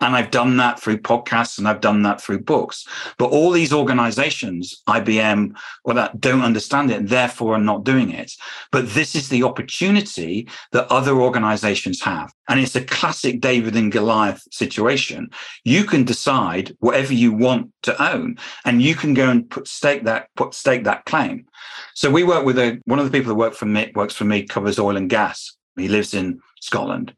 And 0.00 0.14
I've 0.14 0.30
done 0.30 0.56
that 0.58 0.80
through 0.80 0.98
podcasts 0.98 1.58
and 1.58 1.68
I've 1.68 1.80
done 1.80 2.02
that 2.02 2.20
through 2.20 2.40
books. 2.40 2.86
But 3.18 3.30
all 3.30 3.50
these 3.50 3.72
organizations, 3.72 4.82
IBM, 4.88 5.54
well, 5.84 5.96
that 5.96 6.20
don't 6.20 6.42
understand 6.42 6.90
it 6.90 6.98
and 6.98 7.08
therefore 7.08 7.54
are 7.54 7.60
not 7.60 7.84
doing 7.84 8.10
it. 8.10 8.32
But 8.72 8.90
this 8.90 9.14
is 9.14 9.28
the 9.28 9.42
opportunity 9.42 10.48
that 10.72 10.90
other 10.90 11.20
organizations 11.20 12.02
have. 12.02 12.32
And 12.48 12.60
it's 12.60 12.76
a 12.76 12.84
classic 12.84 13.40
David 13.40 13.76
and 13.76 13.90
Goliath 13.90 14.42
situation. 14.50 15.30
You 15.64 15.84
can 15.84 16.04
decide 16.04 16.76
whatever 16.80 17.14
you 17.14 17.32
want 17.32 17.72
to 17.82 18.12
own 18.12 18.38
and 18.64 18.82
you 18.82 18.94
can 18.94 19.14
go 19.14 19.30
and 19.30 19.48
put 19.48 19.68
stake 19.68 20.04
that, 20.04 20.28
put 20.36 20.54
stake 20.54 20.84
that 20.84 21.04
claim. 21.06 21.46
So 21.94 22.10
we 22.10 22.24
work 22.24 22.44
with 22.44 22.58
a, 22.58 22.80
one 22.84 22.98
of 22.98 23.04
the 23.04 23.10
people 23.10 23.28
that 23.28 23.38
work 23.38 23.54
for 23.54 23.66
me, 23.66 23.92
works 23.94 24.14
for 24.14 24.24
me, 24.24 24.42
covers 24.44 24.78
oil 24.78 24.96
and 24.96 25.08
gas. 25.08 25.56
He 25.76 25.88
lives 25.88 26.14
in 26.14 26.40
Scotland. 26.60 27.14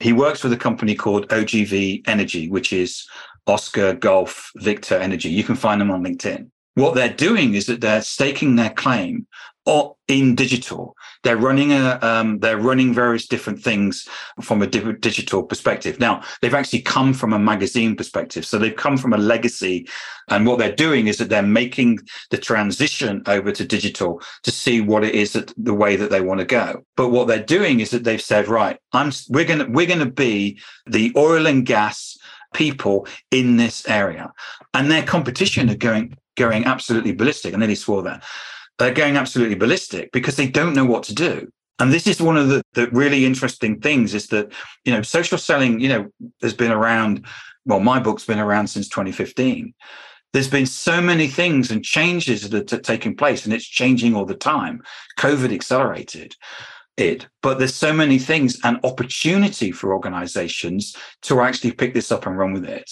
He 0.00 0.12
works 0.12 0.42
with 0.42 0.52
a 0.52 0.56
company 0.56 0.94
called 0.94 1.28
OGV 1.28 2.08
Energy, 2.08 2.48
which 2.48 2.72
is 2.72 3.06
Oscar 3.46 3.92
Golf 3.92 4.50
Victor 4.56 4.96
Energy. 4.96 5.28
You 5.28 5.44
can 5.44 5.56
find 5.56 5.80
them 5.80 5.90
on 5.90 6.02
LinkedIn. 6.02 6.50
What 6.74 6.94
they're 6.94 7.12
doing 7.12 7.54
is 7.54 7.66
that 7.66 7.80
they're 7.80 8.02
staking 8.02 8.56
their 8.56 8.70
claim 8.70 9.26
in 10.08 10.34
digital. 10.34 10.96
They're 11.22 11.36
running 11.36 11.70
a, 11.72 11.98
um, 12.02 12.40
they're 12.40 12.58
running 12.58 12.92
various 12.92 13.28
different 13.28 13.62
things 13.62 14.08
from 14.42 14.60
a 14.60 14.66
digital 14.66 15.44
perspective. 15.44 16.00
Now 16.00 16.22
they've 16.40 16.54
actually 16.54 16.82
come 16.82 17.14
from 17.14 17.32
a 17.32 17.38
magazine 17.38 17.94
perspective, 17.94 18.44
so 18.44 18.58
they've 18.58 18.74
come 18.74 18.96
from 18.96 19.12
a 19.12 19.18
legacy, 19.18 19.86
and 20.28 20.46
what 20.46 20.58
they're 20.58 20.74
doing 20.74 21.06
is 21.06 21.18
that 21.18 21.28
they're 21.28 21.42
making 21.42 22.00
the 22.30 22.38
transition 22.38 23.22
over 23.26 23.52
to 23.52 23.64
digital 23.64 24.20
to 24.42 24.50
see 24.50 24.80
what 24.80 25.04
it 25.04 25.14
is 25.14 25.32
that 25.34 25.52
the 25.56 25.74
way 25.74 25.94
that 25.94 26.10
they 26.10 26.20
want 26.20 26.40
to 26.40 26.46
go. 26.46 26.82
But 26.96 27.10
what 27.10 27.28
they're 27.28 27.44
doing 27.58 27.78
is 27.78 27.90
that 27.90 28.02
they've 28.02 28.20
said, 28.20 28.48
right, 28.48 28.78
I'm 28.92 29.12
we're 29.28 29.44
gonna 29.44 29.68
we're 29.68 29.86
gonna 29.86 30.10
be 30.10 30.58
the 30.86 31.12
oil 31.16 31.46
and 31.46 31.64
gas 31.64 32.18
people 32.52 33.06
in 33.30 33.56
this 33.56 33.88
area, 33.88 34.32
and 34.74 34.90
their 34.90 35.04
competition 35.04 35.70
are 35.70 35.76
going 35.76 36.16
going 36.36 36.64
absolutely 36.64 37.12
ballistic. 37.12 37.54
I 37.54 37.58
nearly 37.58 37.74
swore 37.76 38.02
that 38.02 38.24
they're 38.80 38.94
going 38.94 39.16
absolutely 39.16 39.54
ballistic 39.54 40.10
because 40.10 40.36
they 40.36 40.48
don't 40.48 40.74
know 40.74 40.86
what 40.86 41.02
to 41.04 41.14
do. 41.14 41.52
And 41.78 41.92
this 41.92 42.06
is 42.06 42.20
one 42.20 42.36
of 42.36 42.48
the, 42.48 42.62
the 42.72 42.88
really 42.90 43.24
interesting 43.26 43.78
things 43.80 44.14
is 44.14 44.28
that, 44.28 44.52
you 44.84 44.92
know, 44.92 45.02
social 45.02 45.38
selling, 45.38 45.80
you 45.80 45.88
know, 45.88 46.08
has 46.42 46.54
been 46.54 46.72
around. 46.72 47.26
Well, 47.66 47.80
my 47.80 48.00
book's 48.00 48.24
been 48.24 48.38
around 48.38 48.68
since 48.68 48.88
2015. 48.88 49.74
There's 50.32 50.48
been 50.48 50.66
so 50.66 51.00
many 51.00 51.28
things 51.28 51.70
and 51.70 51.84
changes 51.84 52.48
that 52.48 52.72
are 52.72 52.80
taking 52.80 53.16
place, 53.16 53.44
and 53.44 53.52
it's 53.52 53.66
changing 53.66 54.14
all 54.14 54.24
the 54.24 54.34
time. 54.34 54.82
COVID 55.18 55.52
accelerated 55.52 56.34
it, 56.96 57.26
but 57.42 57.58
there's 57.58 57.74
so 57.74 57.92
many 57.92 58.18
things 58.18 58.58
and 58.64 58.78
opportunity 58.84 59.72
for 59.72 59.92
organizations 59.92 60.94
to 61.22 61.40
actually 61.40 61.72
pick 61.72 61.94
this 61.94 62.12
up 62.12 62.26
and 62.26 62.36
run 62.36 62.52
with 62.52 62.64
it. 62.64 62.90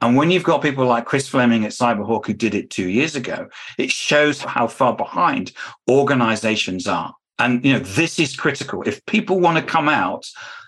And 0.00 0.16
when 0.16 0.30
you've 0.30 0.44
got 0.44 0.62
people 0.62 0.86
like 0.86 1.06
Chris 1.06 1.28
Fleming 1.28 1.64
at 1.64 1.72
Cyberhawk 1.72 2.26
who 2.26 2.34
did 2.34 2.54
it 2.54 2.70
two 2.70 2.88
years 2.88 3.16
ago, 3.16 3.48
it 3.76 3.90
shows 3.90 4.40
how 4.40 4.66
far 4.66 4.96
behind 4.96 5.52
organizations 5.88 6.86
are. 6.86 7.14
And 7.38 7.64
you 7.64 7.72
know, 7.72 7.80
this 7.80 8.18
is 8.18 8.36
critical. 8.36 8.82
If 8.86 9.04
people 9.06 9.40
want 9.40 9.58
to 9.58 9.64
come 9.64 9.88
out, 9.88 10.26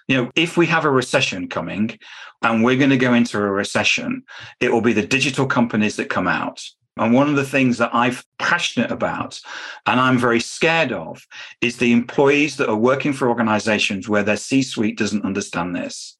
you 0.08 0.16
know, 0.16 0.30
if 0.34 0.56
we 0.56 0.66
have 0.66 0.84
a 0.84 0.90
recession 0.90 1.48
coming 1.48 1.98
and 2.42 2.64
we're 2.64 2.76
going 2.76 2.90
to 2.90 2.96
go 2.96 3.14
into 3.14 3.38
a 3.38 3.50
recession, 3.50 4.22
it 4.60 4.72
will 4.72 4.80
be 4.80 4.92
the 4.92 5.06
digital 5.06 5.46
companies 5.46 5.96
that 5.96 6.10
come 6.10 6.26
out 6.26 6.64
and 6.96 7.14
one 7.14 7.28
of 7.28 7.36
the 7.36 7.44
things 7.44 7.78
that 7.78 7.90
I'm 7.94 8.16
passionate 8.38 8.90
about 8.90 9.40
and 9.86 10.00
I'm 10.00 10.18
very 10.18 10.40
scared 10.40 10.92
of 10.92 11.26
is 11.60 11.76
the 11.76 11.92
employees 11.92 12.56
that 12.56 12.68
are 12.68 12.76
working 12.76 13.12
for 13.12 13.28
organizations 13.28 14.08
where 14.08 14.22
their 14.22 14.36
C 14.36 14.62
suite 14.62 14.98
doesn't 14.98 15.24
understand 15.24 15.74
this. 15.74 16.16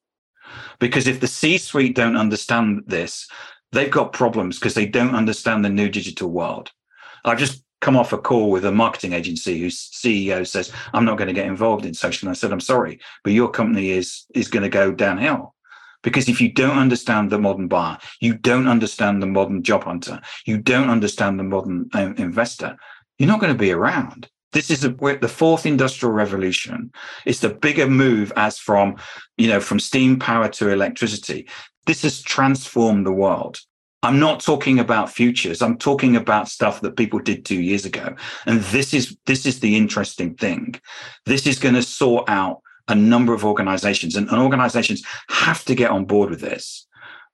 Because 0.79 1.07
if 1.07 1.21
the 1.21 1.27
C 1.27 1.59
suite 1.59 1.97
don't 1.97 2.17
understand 2.17 2.85
this, 2.87 3.29
they've 3.73 3.91
got 3.91 4.13
problems 4.13 4.59
because 4.59 4.75
they 4.75 4.87
don't 4.87 5.15
understand 5.15 5.65
the 5.65 5.69
new 5.69 5.89
digital 5.89 6.31
world. 6.31 6.71
I've 7.25 7.39
just 7.39 7.63
come 7.81 7.97
off 7.97 8.13
a 8.13 8.19
call 8.19 8.51
with 8.51 8.65
a 8.65 8.73
marketing 8.73 9.13
agency 9.13 9.59
whose 9.61 9.91
CEO 9.91 10.47
says, 10.47 10.73
I'm 10.93 11.05
not 11.05 11.19
going 11.19 11.29
to 11.29 11.35
get 11.35 11.47
involved 11.47 11.85
in 11.85 11.95
social. 11.95 12.29
And 12.29 12.37
I 12.37 12.39
said, 12.39 12.53
I'm 12.53 12.61
sorry, 12.61 13.01
but 13.25 13.33
your 13.33 13.51
company 13.51 13.91
is 13.91 14.27
is 14.35 14.49
going 14.49 14.63
to 14.63 14.69
go 14.69 14.93
downhill 14.93 15.55
because 16.03 16.29
if 16.29 16.41
you 16.41 16.53
don't 16.53 16.79
understand 16.79 17.31
the 17.31 17.39
modern 17.39 17.69
buyer, 17.69 17.99
you 18.21 18.35
don't 18.35 18.69
understand 18.69 19.23
the 19.23 19.27
modern 19.27 19.63
job 19.63 19.85
hunter, 19.85 20.21
you 20.47 20.59
don't 20.59 20.91
understand 20.91 21.39
the 21.39 21.45
modern 21.45 21.89
uh, 21.95 22.13
investor, 22.17 22.77
you're 23.19 23.29
not 23.29 23.41
going 23.41 23.53
to 23.53 23.59
be 23.59 23.73
around. 23.73 24.29
This 24.53 24.71
is 24.71 24.85
a, 24.85 24.89
the 24.89 25.29
fourth 25.29 25.65
industrial 25.65 26.13
revolution. 26.13 26.91
It's 27.25 27.41
the 27.41 27.51
bigger 27.51 27.87
move 27.87 28.33
as 28.37 28.59
from, 28.59 28.97
you 29.37 29.49
know, 29.49 29.61
from 29.61 29.79
steam 29.79 30.19
power 30.19 30.49
to 30.49 30.71
electricity. 30.71 31.49
This 31.87 32.03
has 32.03 32.21
transformed 32.21 33.07
the 33.07 33.13
world. 33.13 33.61
I'm 34.03 34.19
not 34.19 34.41
talking 34.41 34.79
about 34.79 35.11
futures. 35.11 35.61
I'm 35.61 35.77
talking 35.77 36.17
about 36.17 36.49
stuff 36.49 36.81
that 36.81 36.97
people 36.97 37.19
did 37.19 37.45
two 37.45 37.61
years 37.61 37.85
ago. 37.85 38.15
And 38.47 38.61
this 38.61 38.95
is 38.95 39.17
this 39.27 39.45
is 39.45 39.61
the 39.61 39.77
interesting 39.77 40.35
thing. 40.35 40.81
This 41.27 41.47
is 41.47 41.59
going 41.59 41.75
to 41.75 41.83
sort 41.83 42.29
out 42.29 42.63
a 42.89 42.95
number 42.95 43.35
of 43.35 43.45
organizations, 43.45 44.17
and, 44.17 44.29
and 44.29 44.41
organizations 44.41 45.05
have 45.29 45.65
to 45.65 45.75
get 45.75 45.91
on 45.91 46.05
board 46.05 46.31
with 46.31 46.41
this. 46.41 46.87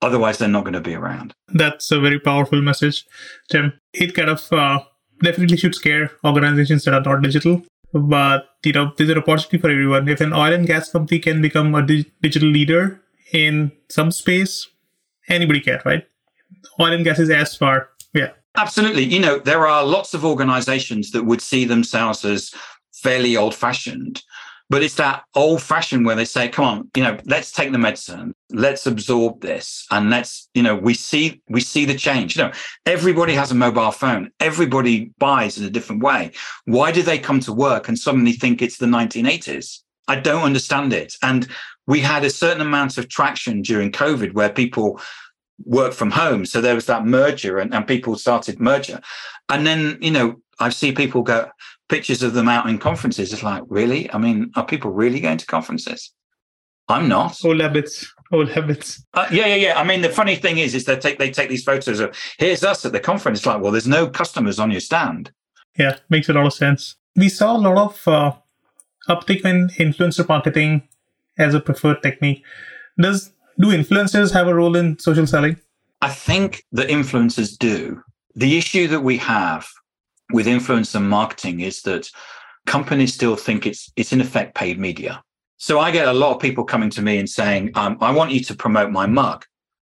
Otherwise, 0.02 0.38
they're 0.38 0.48
not 0.48 0.64
going 0.64 0.74
to 0.74 0.80
be 0.80 0.94
around. 0.94 1.32
That's 1.48 1.90
a 1.90 2.00
very 2.00 2.20
powerful 2.20 2.60
message, 2.60 3.06
Tim. 3.50 3.72
It 3.94 4.14
kind 4.14 4.28
of 4.28 4.52
uh, 4.52 4.80
definitely 5.22 5.56
should 5.56 5.74
scare 5.74 6.10
organizations 6.24 6.84
that 6.84 6.94
are 6.94 7.00
not 7.00 7.22
digital. 7.22 7.62
But 7.92 8.48
you 8.64 8.72
know, 8.72 8.92
there's 8.96 9.10
an 9.10 9.18
opportunity 9.18 9.58
for 9.58 9.70
everyone. 9.70 10.08
If 10.08 10.20
an 10.20 10.32
oil 10.32 10.52
and 10.52 10.66
gas 10.66 10.90
company 10.90 11.18
can 11.18 11.40
become 11.40 11.74
a 11.74 11.82
di- 11.82 12.12
digital 12.20 12.48
leader 12.48 13.00
in 13.32 13.72
some 13.88 14.10
space, 14.10 14.68
anybody 15.28 15.60
can, 15.60 15.80
right? 15.84 16.06
Oil 16.80 16.92
and 16.92 17.04
gas 17.04 17.18
is 17.18 17.30
as 17.30 17.56
far, 17.56 17.88
yeah. 18.12 18.30
Absolutely. 18.56 19.04
You 19.04 19.20
know, 19.20 19.38
there 19.38 19.66
are 19.66 19.84
lots 19.84 20.14
of 20.14 20.24
organizations 20.24 21.10
that 21.12 21.24
would 21.24 21.40
see 21.40 21.64
themselves 21.64 22.24
as 22.24 22.52
fairly 22.92 23.36
old 23.36 23.54
fashioned 23.54 24.22
But 24.68 24.82
it's 24.82 24.96
that 24.96 25.22
old 25.34 25.62
fashioned 25.62 26.04
where 26.06 26.16
they 26.16 26.24
say, 26.24 26.48
come 26.48 26.64
on, 26.64 26.90
you 26.96 27.02
know, 27.04 27.16
let's 27.24 27.52
take 27.52 27.70
the 27.70 27.78
medicine, 27.78 28.34
let's 28.50 28.86
absorb 28.86 29.40
this. 29.40 29.86
And 29.90 30.10
let's, 30.10 30.48
you 30.54 30.62
know, 30.62 30.74
we 30.74 30.94
see, 30.94 31.40
we 31.48 31.60
see 31.60 31.84
the 31.84 31.96
change. 31.96 32.36
You 32.36 32.44
know, 32.44 32.52
everybody 32.84 33.34
has 33.34 33.52
a 33.52 33.54
mobile 33.54 33.92
phone. 33.92 34.30
Everybody 34.40 35.12
buys 35.18 35.56
in 35.56 35.64
a 35.64 35.70
different 35.70 36.02
way. 36.02 36.32
Why 36.64 36.90
do 36.90 37.02
they 37.02 37.18
come 37.18 37.38
to 37.40 37.52
work 37.52 37.88
and 37.88 37.96
suddenly 37.96 38.32
think 38.32 38.60
it's 38.60 38.78
the 38.78 38.86
1980s? 38.86 39.82
I 40.08 40.16
don't 40.16 40.42
understand 40.42 40.92
it. 40.92 41.14
And 41.22 41.48
we 41.86 42.00
had 42.00 42.24
a 42.24 42.30
certain 42.30 42.60
amount 42.60 42.98
of 42.98 43.08
traction 43.08 43.62
during 43.62 43.92
COVID 43.92 44.34
where 44.34 44.50
people 44.50 45.00
work 45.64 45.92
from 45.92 46.10
home. 46.10 46.44
So 46.44 46.60
there 46.60 46.74
was 46.74 46.86
that 46.86 47.06
merger 47.06 47.58
and, 47.58 47.72
and 47.72 47.86
people 47.86 48.16
started 48.16 48.60
merger. 48.60 49.00
And 49.48 49.66
then, 49.66 49.98
you 50.00 50.10
know, 50.10 50.36
I 50.58 50.70
see 50.70 50.92
people 50.92 51.22
go, 51.22 51.48
pictures 51.88 52.22
of 52.22 52.34
them 52.34 52.48
out 52.48 52.68
in 52.68 52.78
conferences. 52.78 53.32
It's 53.32 53.42
like, 53.42 53.62
really? 53.68 54.12
I 54.12 54.18
mean, 54.18 54.50
are 54.56 54.66
people 54.66 54.90
really 54.90 55.20
going 55.20 55.38
to 55.38 55.46
conferences? 55.46 56.12
I'm 56.88 57.08
not. 57.08 57.44
Old 57.44 57.60
habits. 57.60 58.12
Old 58.32 58.48
habits. 58.48 59.04
Uh, 59.14 59.26
yeah, 59.30 59.46
yeah, 59.46 59.54
yeah. 59.56 59.80
I 59.80 59.84
mean, 59.84 60.02
the 60.02 60.08
funny 60.08 60.36
thing 60.36 60.58
is, 60.58 60.74
is 60.74 60.84
they 60.84 60.96
take 60.96 61.18
they 61.18 61.30
take 61.30 61.48
these 61.48 61.64
photos 61.64 62.00
of 62.00 62.16
here's 62.38 62.62
us 62.62 62.84
at 62.84 62.92
the 62.92 63.00
conference. 63.00 63.40
It's 63.40 63.46
like, 63.46 63.60
well, 63.60 63.72
there's 63.72 63.88
no 63.88 64.08
customers 64.08 64.58
on 64.58 64.70
your 64.70 64.80
stand. 64.80 65.32
Yeah, 65.78 65.98
makes 66.08 66.28
a 66.28 66.32
lot 66.32 66.46
of 66.46 66.52
sense. 66.52 66.96
We 67.16 67.28
saw 67.28 67.56
a 67.56 67.58
lot 67.58 67.78
of 67.78 68.08
uh, 68.08 68.32
uptick 69.08 69.44
in 69.44 69.68
influencer 69.78 70.28
marketing 70.28 70.88
as 71.38 71.54
a 71.54 71.60
preferred 71.60 72.02
technique. 72.02 72.44
Does 72.98 73.32
do 73.58 73.68
influencers 73.68 74.32
have 74.32 74.48
a 74.48 74.54
role 74.54 74.76
in 74.76 74.98
social 74.98 75.26
selling? 75.26 75.56
I 76.02 76.10
think 76.10 76.64
the 76.72 76.84
influencers 76.84 77.56
do. 77.56 78.02
The 78.34 78.58
issue 78.58 78.86
that 78.88 79.00
we 79.00 79.16
have 79.18 79.66
with 80.32 80.46
influencer 80.46 81.02
marketing 81.02 81.60
is 81.60 81.82
that 81.82 82.10
companies 82.66 83.14
still 83.14 83.36
think 83.36 83.66
it's 83.66 83.90
it's 83.96 84.12
in 84.12 84.20
effect 84.20 84.54
paid 84.54 84.78
media. 84.78 85.22
So 85.58 85.80
I 85.80 85.90
get 85.90 86.08
a 86.08 86.12
lot 86.12 86.34
of 86.34 86.42
people 86.42 86.64
coming 86.64 86.90
to 86.90 87.02
me 87.02 87.18
and 87.18 87.28
saying, 87.28 87.70
um, 87.74 87.96
"I 88.00 88.10
want 88.12 88.32
you 88.32 88.40
to 88.40 88.54
promote 88.54 88.90
my 88.90 89.06
mug." 89.06 89.44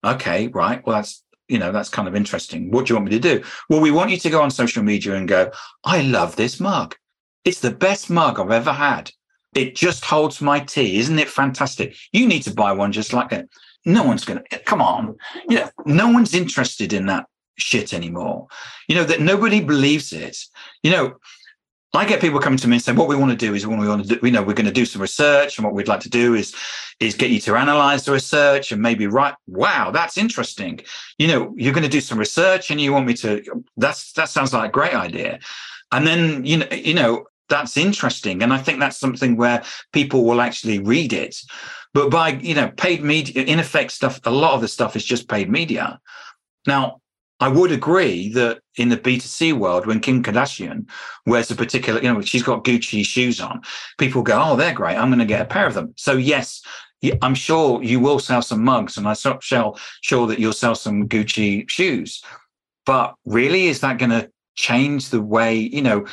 Okay, 0.05 0.49
right. 0.49 0.85
Well, 0.85 0.97
that's 0.97 1.23
you 1.49 1.59
know 1.59 1.73
that's 1.73 1.89
kind 1.89 2.09
of 2.09 2.17
interesting. 2.17 2.71
What 2.71 2.87
do 2.87 2.93
you 2.93 2.97
want 2.97 3.11
me 3.11 3.19
to 3.19 3.37
do? 3.37 3.45
Well, 3.69 3.81
we 3.81 3.91
want 3.91 4.11
you 4.11 4.19
to 4.19 4.31
go 4.31 4.43
on 4.43 4.51
social 4.51 4.83
media 4.83 5.15
and 5.15 5.29
go, 5.29 5.51
"I 5.85 6.03
love 6.03 6.37
this 6.37 6.61
mug. 6.61 6.97
It's 7.45 7.61
the 7.61 7.71
best 7.71 8.11
mug 8.11 8.39
I've 8.39 8.51
ever 8.51 8.73
had. 8.73 9.11
It 9.55 9.77
just 9.77 10.05
holds 10.05 10.41
my 10.41 10.61
tea. 10.61 10.99
Isn't 10.99 11.19
it 11.19 11.29
fantastic? 11.29 11.97
You 12.13 12.27
need 12.27 12.43
to 12.43 12.55
buy 12.55 12.73
one 12.73 12.93
just 12.93 13.13
like 13.13 13.33
it." 13.33 13.49
No 13.87 14.03
one's 14.03 14.25
going 14.25 14.43
to 14.51 14.59
come 14.61 14.81
on. 14.81 15.17
Know, 15.49 15.71
no 15.85 16.09
one's 16.09 16.35
interested 16.35 16.93
in 16.95 17.07
that 17.07 17.27
shit 17.57 17.95
anymore. 17.95 18.49
You 18.89 18.97
know, 18.97 19.05
that 19.05 19.21
nobody 19.21 19.61
believes 19.61 20.13
it. 20.13 20.37
You 20.83 20.91
know, 20.91 21.15
I 21.95 22.05
get 22.05 22.21
people 22.21 22.41
coming 22.41 22.59
to 22.59 22.69
me 22.69 22.77
and 22.77 22.83
saying, 22.83 22.99
what 22.99 23.09
we 23.09 23.15
want 23.15 23.31
to 23.31 23.37
do 23.37 23.55
is 23.55 23.67
we 23.67 23.77
want 23.77 24.07
to 24.07 24.17
do, 24.17 24.27
you 24.27 24.33
know, 24.33 24.43
we're 24.43 24.55
going 24.55 24.67
to 24.67 24.73
do 24.73 24.85
some 24.85 25.01
research 25.01 25.57
and 25.57 25.65
what 25.65 25.75
we'd 25.75 25.87
like 25.87 26.01
to 26.01 26.09
do 26.09 26.35
is, 26.35 26.53
is 26.99 27.15
get 27.15 27.31
you 27.31 27.39
to 27.41 27.55
analyze 27.55 28.05
the 28.05 28.13
research 28.13 28.73
and 28.73 28.83
maybe 28.83 29.07
write, 29.07 29.35
wow, 29.47 29.93
that's 29.93 30.19
interesting. 30.19 30.81
You 31.19 31.29
know, 31.29 31.55
you're 31.57 31.73
going 31.73 31.85
to 31.85 31.89
do 31.89 32.01
some 32.01 32.19
research 32.19 32.71
and 32.71 32.81
you 32.81 32.93
want 32.93 33.07
me 33.07 33.15
to, 33.15 33.45
that's, 33.77 34.13
that 34.15 34.29
sounds 34.29 34.53
like 34.53 34.71
a 34.71 34.73
great 34.73 34.95
idea. 34.95 35.39
And 35.93 36.05
then, 36.05 36.45
you 36.45 36.57
know, 36.57 36.67
you 36.73 36.95
know, 36.95 37.27
that's 37.49 37.77
interesting. 37.77 38.43
And 38.43 38.53
I 38.53 38.59
think 38.59 38.81
that's 38.81 38.99
something 38.99 39.37
where 39.37 39.63
people 39.93 40.25
will 40.25 40.41
actually 40.41 40.81
read 40.81 41.13
it. 41.13 41.37
But 41.93 42.11
by, 42.11 42.31
you 42.31 42.55
know, 42.55 42.73
paid 42.77 43.05
media, 43.05 43.45
in 43.45 43.61
effect 43.61 43.93
stuff, 43.93 44.19
a 44.25 44.31
lot 44.31 44.55
of 44.55 44.63
the 44.63 44.69
stuff 44.69 44.97
is 44.97 45.05
just 45.05 45.29
paid 45.29 45.49
media. 45.49 46.01
Now, 46.67 47.03
I 47.41 47.49
would 47.49 47.73
agree 47.73 48.29
that 48.31 48.61
in 48.77 48.89
the 48.89 48.97
B2C 48.97 49.55
world, 49.55 49.87
when 49.87 50.01
Kim 50.01 50.23
Kardashian 50.23 50.89
wears 51.27 51.51
a 51.51 51.57
particular, 51.57 52.01
you 52.01 52.13
know, 52.13 52.21
she's 52.21 52.45
got 52.45 52.65
Gucci 52.65 53.05
shoes 53.05 53.41
on, 53.41 53.61
people 53.99 54.23
go, 54.23 54.41
oh, 54.43 54.57
they're 54.57 54.73
great. 54.73 54.97
I'm 54.97 55.09
going 55.09 55.19
to 55.19 55.25
get 55.25 55.43
a 55.43 55.47
pair 55.47 55.67
of 55.67 55.75
them. 55.75 55.93
So, 55.97 56.13
yes, 56.13 56.63
I'm 57.23 57.35
sure 57.35 57.83
you 57.83 58.01
will 58.01 58.19
sell 58.19 58.41
some 58.41 58.65
mugs 58.65 58.97
and 58.97 59.07
I 59.09 59.15
shall 59.15 59.79
sure 60.01 60.27
that 60.27 60.39
you'll 60.39 60.53
sell 60.53 60.75
some 60.75 61.09
Gucci 61.09 61.69
shoes. 61.69 62.23
But 62.87 63.15
really, 63.25 63.67
is 63.67 63.81
that 63.81 63.99
going 63.99 64.11
to 64.11 64.31
change 64.55 65.11
the 65.11 65.21
way, 65.21 65.57
you 65.57 65.83
know, 65.83 66.07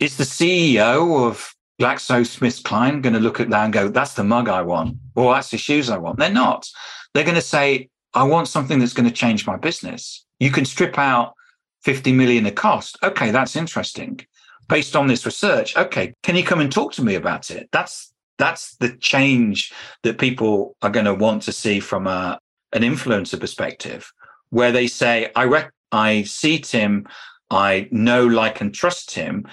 is 0.00 0.16
the 0.16 0.24
CEO 0.24 1.28
of 1.28 1.54
GlaxoSmithKline 1.80 3.02
going 3.02 3.14
to 3.14 3.20
look 3.20 3.38
at 3.38 3.50
that 3.50 3.64
and 3.64 3.72
go, 3.72 3.88
that's 3.88 4.14
the 4.14 4.24
mug 4.24 4.48
I 4.48 4.62
want, 4.62 4.96
or 5.14 5.34
that's 5.34 5.50
the 5.50 5.58
shoes 5.58 5.90
I 5.90 5.98
want? 5.98 6.18
They're 6.18 6.30
not. 6.30 6.68
They're 7.14 7.24
going 7.24 7.34
to 7.34 7.40
say, 7.40 7.90
I 8.14 8.24
want 8.24 8.48
something 8.48 8.78
that's 8.78 8.92
going 8.92 9.08
to 9.08 9.14
change 9.14 9.46
my 9.46 9.56
business. 9.56 10.24
You 10.38 10.50
can 10.50 10.64
strip 10.64 10.98
out 10.98 11.34
50 11.82 12.12
million 12.12 12.46
of 12.46 12.54
cost. 12.54 12.98
Okay, 13.02 13.30
that's 13.30 13.56
interesting. 13.56 14.20
Based 14.68 14.94
on 14.94 15.06
this 15.06 15.26
research, 15.26 15.76
okay, 15.76 16.14
can 16.22 16.36
you 16.36 16.44
come 16.44 16.60
and 16.60 16.70
talk 16.70 16.92
to 16.94 17.04
me 17.04 17.14
about 17.14 17.50
it? 17.50 17.68
That's 17.72 18.12
that's 18.38 18.76
the 18.76 18.90
change 18.96 19.72
that 20.02 20.18
people 20.18 20.76
are 20.82 20.90
going 20.90 21.06
to 21.06 21.14
want 21.14 21.42
to 21.42 21.52
see 21.52 21.80
from 21.80 22.06
a 22.06 22.38
an 22.72 22.82
influencer 22.82 23.38
perspective, 23.38 24.10
where 24.50 24.72
they 24.72 24.86
say, 24.86 25.30
I 25.36 25.44
rec- 25.44 25.74
I 25.90 26.22
see 26.22 26.58
Tim, 26.58 27.06
I 27.50 27.88
know, 27.90 28.26
like, 28.26 28.60
and 28.60 28.74
trust 28.74 29.10
him. 29.10 29.46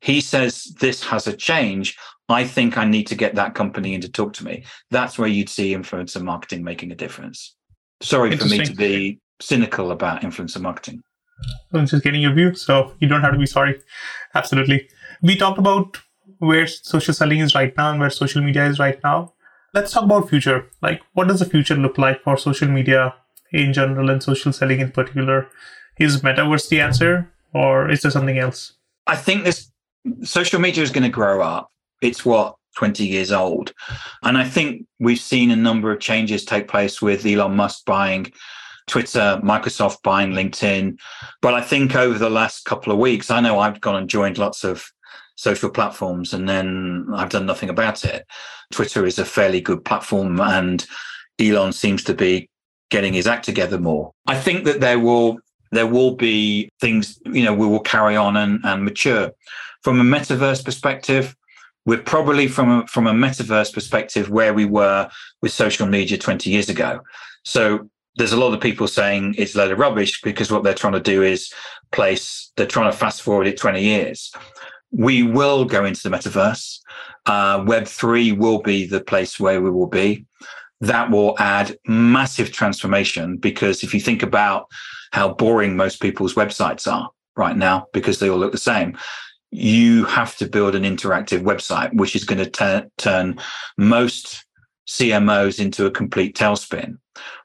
He 0.00 0.20
says 0.20 0.64
this 0.80 1.04
has 1.04 1.26
a 1.26 1.36
change. 1.36 1.96
I 2.28 2.44
think 2.44 2.76
I 2.76 2.84
need 2.84 3.06
to 3.08 3.14
get 3.14 3.36
that 3.36 3.54
company 3.54 3.94
in 3.94 4.00
to 4.00 4.08
talk 4.08 4.32
to 4.34 4.44
me. 4.44 4.64
That's 4.90 5.18
where 5.18 5.28
you'd 5.28 5.48
see 5.48 5.74
influencer 5.74 6.22
marketing 6.22 6.64
making 6.64 6.90
a 6.90 6.96
difference. 6.96 7.53
Sorry 8.04 8.36
for 8.36 8.44
me 8.46 8.58
to 8.64 8.74
be 8.74 9.18
cynical 9.40 9.90
about 9.90 10.22
influencer 10.22 10.60
marketing. 10.60 11.02
I'm 11.72 11.86
just 11.86 12.04
getting 12.04 12.22
your 12.22 12.34
view, 12.34 12.54
so 12.54 12.92
you 13.00 13.08
don't 13.08 13.22
have 13.22 13.32
to 13.32 13.38
be 13.38 13.46
sorry. 13.46 13.80
Absolutely. 14.34 14.88
We 15.22 15.36
talked 15.36 15.58
about 15.58 15.98
where 16.38 16.66
social 16.66 17.14
selling 17.14 17.40
is 17.40 17.54
right 17.54 17.76
now 17.76 17.90
and 17.90 18.00
where 18.00 18.10
social 18.10 18.42
media 18.42 18.66
is 18.66 18.78
right 18.78 18.98
now. 19.02 19.32
Let's 19.72 19.92
talk 19.92 20.04
about 20.04 20.28
future. 20.28 20.66
Like, 20.82 21.02
what 21.14 21.28
does 21.28 21.40
the 21.40 21.46
future 21.46 21.74
look 21.74 21.98
like 21.98 22.22
for 22.22 22.36
social 22.36 22.68
media 22.68 23.14
in 23.52 23.72
general 23.72 24.10
and 24.10 24.22
social 24.22 24.52
selling 24.52 24.80
in 24.80 24.92
particular? 24.92 25.48
Is 25.98 26.20
metaverse 26.22 26.68
the 26.68 26.80
answer, 26.80 27.32
or 27.52 27.90
is 27.90 28.02
there 28.02 28.10
something 28.10 28.38
else? 28.38 28.74
I 29.06 29.16
think 29.16 29.44
this 29.44 29.70
social 30.22 30.60
media 30.60 30.82
is 30.82 30.90
going 30.90 31.04
to 31.04 31.08
grow 31.08 31.40
up. 31.40 31.70
It's 32.02 32.24
what 32.24 32.56
20 32.74 33.06
years 33.06 33.32
old. 33.32 33.72
And 34.22 34.36
I 34.36 34.44
think 34.44 34.86
we've 34.98 35.20
seen 35.20 35.50
a 35.50 35.56
number 35.56 35.92
of 35.92 36.00
changes 36.00 36.44
take 36.44 36.68
place 36.68 37.00
with 37.00 37.26
Elon 37.26 37.56
Musk 37.56 37.84
buying 37.84 38.32
Twitter, 38.86 39.40
Microsoft 39.42 40.02
buying 40.02 40.32
LinkedIn. 40.32 40.98
But 41.40 41.54
I 41.54 41.60
think 41.60 41.94
over 41.94 42.18
the 42.18 42.30
last 42.30 42.64
couple 42.64 42.92
of 42.92 42.98
weeks, 42.98 43.30
I 43.30 43.40
know 43.40 43.58
I've 43.58 43.80
gone 43.80 43.96
and 43.96 44.10
joined 44.10 44.38
lots 44.38 44.64
of 44.64 44.86
social 45.36 45.70
platforms 45.70 46.32
and 46.32 46.48
then 46.48 47.06
I've 47.14 47.30
done 47.30 47.46
nothing 47.46 47.70
about 47.70 48.04
it. 48.04 48.26
Twitter 48.72 49.06
is 49.06 49.18
a 49.18 49.24
fairly 49.24 49.60
good 49.60 49.84
platform 49.84 50.40
and 50.40 50.86
Elon 51.40 51.72
seems 51.72 52.04
to 52.04 52.14
be 52.14 52.48
getting 52.90 53.12
his 53.12 53.26
act 53.26 53.44
together 53.44 53.78
more. 53.78 54.12
I 54.26 54.38
think 54.38 54.64
that 54.64 54.80
there 54.80 54.98
will 54.98 55.38
there 55.72 55.86
will 55.86 56.14
be 56.14 56.70
things, 56.80 57.18
you 57.26 57.42
know, 57.42 57.52
we 57.52 57.66
will 57.66 57.80
carry 57.80 58.16
on 58.16 58.36
and, 58.36 58.60
and 58.64 58.84
mature. 58.84 59.32
From 59.82 60.00
a 60.00 60.04
metaverse 60.04 60.64
perspective, 60.64 61.34
we're 61.86 62.02
probably 62.02 62.48
from 62.48 62.70
a, 62.70 62.86
from 62.86 63.06
a 63.06 63.12
metaverse 63.12 63.72
perspective 63.72 64.30
where 64.30 64.54
we 64.54 64.64
were 64.64 65.08
with 65.42 65.52
social 65.52 65.86
media 65.86 66.16
20 66.16 66.50
years 66.50 66.68
ago. 66.68 67.00
So 67.44 67.90
there's 68.16 68.32
a 68.32 68.38
lot 68.38 68.54
of 68.54 68.60
people 68.60 68.88
saying 68.88 69.34
it's 69.36 69.54
a 69.54 69.58
load 69.58 69.72
of 69.72 69.78
rubbish 69.78 70.20
because 70.22 70.50
what 70.50 70.62
they're 70.62 70.74
trying 70.74 70.92
to 70.94 71.00
do 71.00 71.22
is 71.22 71.52
place, 71.92 72.52
they're 72.56 72.66
trying 72.66 72.90
to 72.90 72.96
fast 72.96 73.22
forward 73.22 73.46
it 73.46 73.58
20 73.58 73.82
years. 73.82 74.32
We 74.92 75.24
will 75.24 75.64
go 75.64 75.84
into 75.84 76.08
the 76.08 76.16
metaverse. 76.16 76.78
Uh, 77.26 77.60
Web3 77.60 78.38
will 78.38 78.60
be 78.62 78.86
the 78.86 79.00
place 79.00 79.40
where 79.40 79.60
we 79.60 79.70
will 79.70 79.88
be. 79.88 80.26
That 80.80 81.10
will 81.10 81.34
add 81.38 81.76
massive 81.86 82.52
transformation 82.52 83.36
because 83.36 83.82
if 83.82 83.92
you 83.92 84.00
think 84.00 84.22
about 84.22 84.66
how 85.12 85.34
boring 85.34 85.76
most 85.76 86.00
people's 86.00 86.34
websites 86.34 86.90
are 86.90 87.10
right 87.36 87.56
now, 87.56 87.86
because 87.92 88.20
they 88.20 88.28
all 88.28 88.38
look 88.38 88.52
the 88.52 88.58
same, 88.58 88.96
you 89.54 90.04
have 90.06 90.36
to 90.38 90.48
build 90.48 90.74
an 90.74 90.82
interactive 90.82 91.42
website, 91.42 91.94
which 91.94 92.16
is 92.16 92.24
going 92.24 92.44
to 92.44 92.90
turn 92.98 93.38
most 93.78 94.44
CMOs 94.88 95.60
into 95.60 95.86
a 95.86 95.90
complete 95.92 96.36
tailspin. 96.36 96.98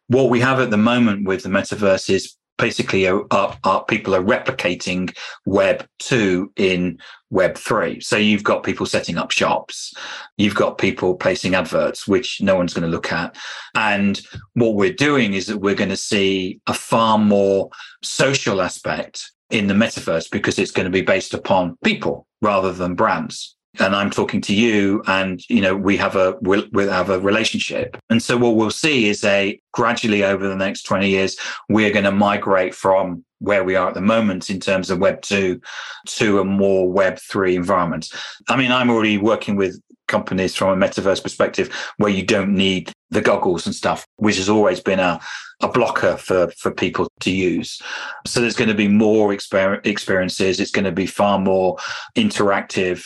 What 0.08 0.32
we 0.32 0.39
have 0.39 0.60
at 0.60 0.72
the 0.72 0.78
moment 0.78 1.28
with 1.28 1.43
the 1.43 1.50
metaverse 1.50 2.10
is 2.10 2.36
basically 2.58 3.04
people 3.04 4.15
are 4.15 4.24
replicating 4.24 5.15
Web 5.45 5.88
2 6.00 6.52
in 6.56 6.98
Web 7.30 7.56
3. 7.56 8.00
So 8.02 8.17
you've 8.17 8.43
got 8.43 8.63
people 8.63 8.88
setting 8.88 9.19
up 9.19 9.30
shops, 9.30 9.93
you've 10.38 10.56
got 10.56 10.80
people 10.80 11.15
placing 11.15 11.54
adverts, 11.54 12.08
which 12.08 12.41
no 12.41 12.56
one's 12.56 12.74
going 12.74 12.89
to 12.89 12.89
look 12.89 13.12
at. 13.12 13.38
And 13.76 14.19
what 14.56 14.74
we're 14.74 14.91
doing 14.91 15.36
is 15.36 15.45
that 15.45 15.60
we're 15.60 15.76
going 15.76 15.91
to 15.91 15.95
see 15.95 16.60
a 16.65 16.74
far 16.74 17.19
more 17.19 17.69
social 18.02 18.62
aspect 18.63 19.32
in 19.49 19.67
the 19.67 19.73
metaverse 19.73 20.29
because 20.31 20.59
it's 20.59 20.71
going 20.71 20.85
to 20.85 20.91
be 20.91 21.01
based 21.01 21.33
upon 21.33 21.77
people 21.83 22.27
rather 22.41 22.71
than 22.71 22.95
brands 22.95 23.55
and 23.77 23.95
I'm 23.95 24.09
talking 24.09 24.41
to 24.41 24.53
you, 24.53 25.03
and 25.07 25.41
you 25.47 25.62
know 25.62 25.75
we 25.75 25.95
have 25.97 26.15
a 26.15 26.35
we 26.41 26.67
we 26.71 26.85
have 26.88 27.09
a 27.09 27.19
relationship. 27.19 27.97
And 28.09 28.21
so 28.21 28.35
what 28.35 28.55
we'll 28.55 28.71
see 28.71 29.07
is 29.09 29.23
a 29.23 29.59
gradually 29.73 30.23
over 30.23 30.47
the 30.47 30.55
next 30.55 30.83
20 30.83 31.07
years, 31.07 31.38
we're 31.69 31.91
going 31.91 32.05
to 32.05 32.12
migrate 32.12 32.73
from 32.73 33.23
where 33.39 33.63
we 33.63 33.75
are 33.75 33.88
at 33.88 33.93
the 33.93 34.01
moment 34.01 34.49
in 34.49 34.59
terms 34.59 34.89
of 34.89 34.99
Web 34.99 35.21
two 35.21 35.62
to 36.07 36.39
a 36.39 36.45
more 36.45 36.91
Web 36.91 37.19
three 37.19 37.55
environment. 37.55 38.09
I 38.49 38.57
mean, 38.57 38.71
I'm 38.71 38.89
already 38.89 39.17
working 39.17 39.55
with 39.55 39.79
companies 40.07 40.55
from 40.55 40.81
a 40.81 40.88
metaverse 40.88 41.21
perspective 41.21 41.71
where 41.97 42.12
you 42.12 42.23
don't 42.23 42.55
need 42.55 42.91
the 43.12 43.22
goggles 43.22 43.65
and 43.65 43.76
stuff, 43.76 44.06
which 44.17 44.38
has 44.38 44.50
always 44.50 44.80
been 44.80 45.00
a, 45.00 45.19
a 45.62 45.67
blocker 45.67 46.17
for, 46.17 46.52
for 46.58 46.72
people 46.72 47.08
to 47.22 47.32
use. 47.32 47.82
So 48.26 48.39
there's 48.39 48.56
going 48.56 48.69
to 48.69 48.76
be 48.76 48.88
more 48.88 49.30
exper- 49.30 49.86
experiences. 49.86 50.60
It's 50.60 50.72
going 50.72 50.86
to 50.86 50.91
be 50.91 51.08
far 51.08 51.39
more 51.39 51.78
interactive. 52.15 53.06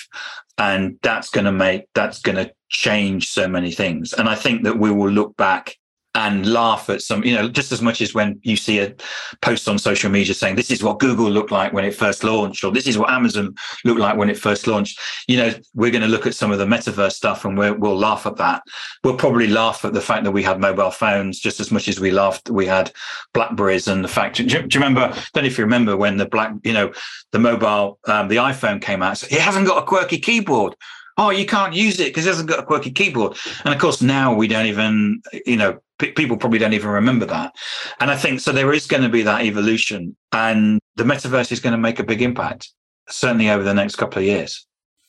And 0.57 0.99
that's 1.01 1.29
going 1.29 1.45
to 1.45 1.51
make, 1.51 1.85
that's 1.95 2.19
going 2.19 2.35
to 2.35 2.53
change 2.69 3.29
so 3.29 3.47
many 3.47 3.71
things. 3.71 4.13
And 4.13 4.29
I 4.29 4.35
think 4.35 4.63
that 4.63 4.77
we 4.77 4.91
will 4.91 5.09
look 5.09 5.35
back 5.37 5.77
and 6.15 6.51
laugh 6.51 6.89
at 6.89 7.01
some, 7.01 7.23
you 7.23 7.33
know, 7.33 7.49
just 7.49 7.71
as 7.71 7.81
much 7.81 7.99
as 7.99 8.13
when 8.13 8.39
you 8.43 8.55
see 8.55 8.79
a 8.79 8.93
post 9.41 9.67
on 9.67 9.79
social 9.79 10.11
media 10.11 10.33
saying 10.33 10.55
this 10.55 10.69
is 10.69 10.83
what 10.83 10.99
Google 10.99 11.29
looked 11.29 11.51
like 11.51 11.73
when 11.73 11.85
it 11.85 11.95
first 11.95 12.23
launched, 12.23 12.63
or 12.63 12.71
this 12.71 12.85
is 12.85 12.97
what 12.97 13.09
Amazon 13.09 13.55
looked 13.83 13.99
like 13.99 14.15
when 14.15 14.29
it 14.29 14.37
first 14.37 14.67
launched. 14.67 14.99
You 15.27 15.37
know, 15.37 15.53
we're 15.73 15.91
going 15.91 16.03
to 16.03 16.07
look 16.07 16.27
at 16.27 16.35
some 16.35 16.51
of 16.51 16.59
the 16.59 16.65
metaverse 16.65 17.13
stuff 17.13 17.45
and 17.45 17.57
we 17.57 17.71
will 17.71 17.97
laugh 17.97 18.27
at 18.27 18.37
that. 18.37 18.61
We'll 19.03 19.17
probably 19.17 19.47
laugh 19.47 19.83
at 19.85 19.93
the 19.93 20.01
fact 20.01 20.23
that 20.25 20.31
we 20.31 20.43
had 20.43 20.59
mobile 20.59 20.91
phones 20.91 21.39
just 21.39 21.59
as 21.59 21.71
much 21.71 21.87
as 21.87 21.99
we 21.99 22.11
laughed 22.11 22.49
we 22.49 22.67
had 22.67 22.91
Blackberries 23.33 23.87
and 23.87 24.03
the 24.03 24.07
fact. 24.07 24.37
Do 24.37 24.43
you, 24.43 24.49
do 24.49 24.57
you 24.57 24.83
remember? 24.83 25.01
I 25.01 25.23
don't 25.33 25.43
know 25.43 25.47
if 25.47 25.57
you 25.57 25.63
remember 25.63 25.97
when 25.97 26.17
the 26.17 26.27
black, 26.27 26.53
you 26.63 26.73
know, 26.73 26.93
the 27.31 27.39
mobile, 27.39 27.99
um, 28.05 28.27
the 28.27 28.35
iPhone 28.35 28.81
came 28.81 29.01
out. 29.01 29.17
So 29.17 29.27
it 29.31 29.41
hasn't 29.41 29.65
got 29.65 29.81
a 29.81 29.85
QWERTY 29.85 30.21
keyboard 30.21 30.75
oh, 31.17 31.29
you 31.29 31.45
can't 31.45 31.75
use 31.75 31.99
it 31.99 32.07
because 32.07 32.25
it 32.25 32.29
hasn't 32.29 32.49
got 32.49 32.59
a 32.59 32.63
QWERTY 32.63 32.95
keyboard. 32.95 33.37
And 33.65 33.73
of 33.73 33.79
course, 33.79 34.01
now 34.01 34.33
we 34.33 34.47
don't 34.47 34.65
even, 34.65 35.21
you 35.45 35.57
know, 35.57 35.79
people 36.11 36.37
probably 36.37 36.59
don't 36.59 36.73
even 36.73 36.89
remember 36.89 37.25
that. 37.25 37.53
And 37.99 38.11
I 38.11 38.15
think 38.15 38.39
so 38.39 38.51
there 38.51 38.73
is 38.73 38.87
going 38.87 39.03
to 39.03 39.09
be 39.09 39.21
that 39.23 39.41
evolution 39.43 40.15
and 40.31 40.79
the 40.95 41.03
metaverse 41.03 41.51
is 41.51 41.59
going 41.59 41.71
to 41.71 41.77
make 41.77 41.99
a 41.99 42.03
big 42.03 42.21
impact, 42.21 42.71
certainly 43.09 43.49
over 43.49 43.63
the 43.63 43.73
next 43.73 43.95
couple 43.95 44.19
of 44.19 44.25
years. 44.25 44.65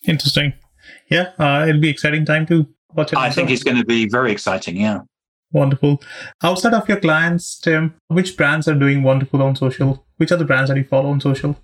Interesting. 0.06 0.52
Yeah, 1.10 1.32
uh, 1.38 1.66
it'll 1.68 1.80
be 1.80 1.88
exciting 1.88 2.24
time 2.24 2.46
to 2.46 2.66
watch 2.94 3.12
it. 3.12 3.18
I 3.18 3.30
think 3.30 3.50
it's 3.50 3.62
going 3.62 3.76
to 3.76 3.84
be 3.84 4.08
very 4.08 4.32
exciting. 4.32 4.76
Yeah. 4.76 5.00
Wonderful. 5.52 6.02
Outside 6.42 6.74
of 6.74 6.88
your 6.88 6.98
clients, 6.98 7.58
Tim, 7.60 7.94
which 8.08 8.36
brands 8.36 8.66
are 8.66 8.74
doing 8.74 9.04
wonderful 9.04 9.40
on 9.40 9.54
social? 9.54 10.04
Which 10.16 10.32
are 10.32 10.36
the 10.36 10.44
brands 10.44 10.68
that 10.68 10.76
you 10.76 10.84
follow 10.84 11.10
on 11.10 11.20
social? 11.20 11.56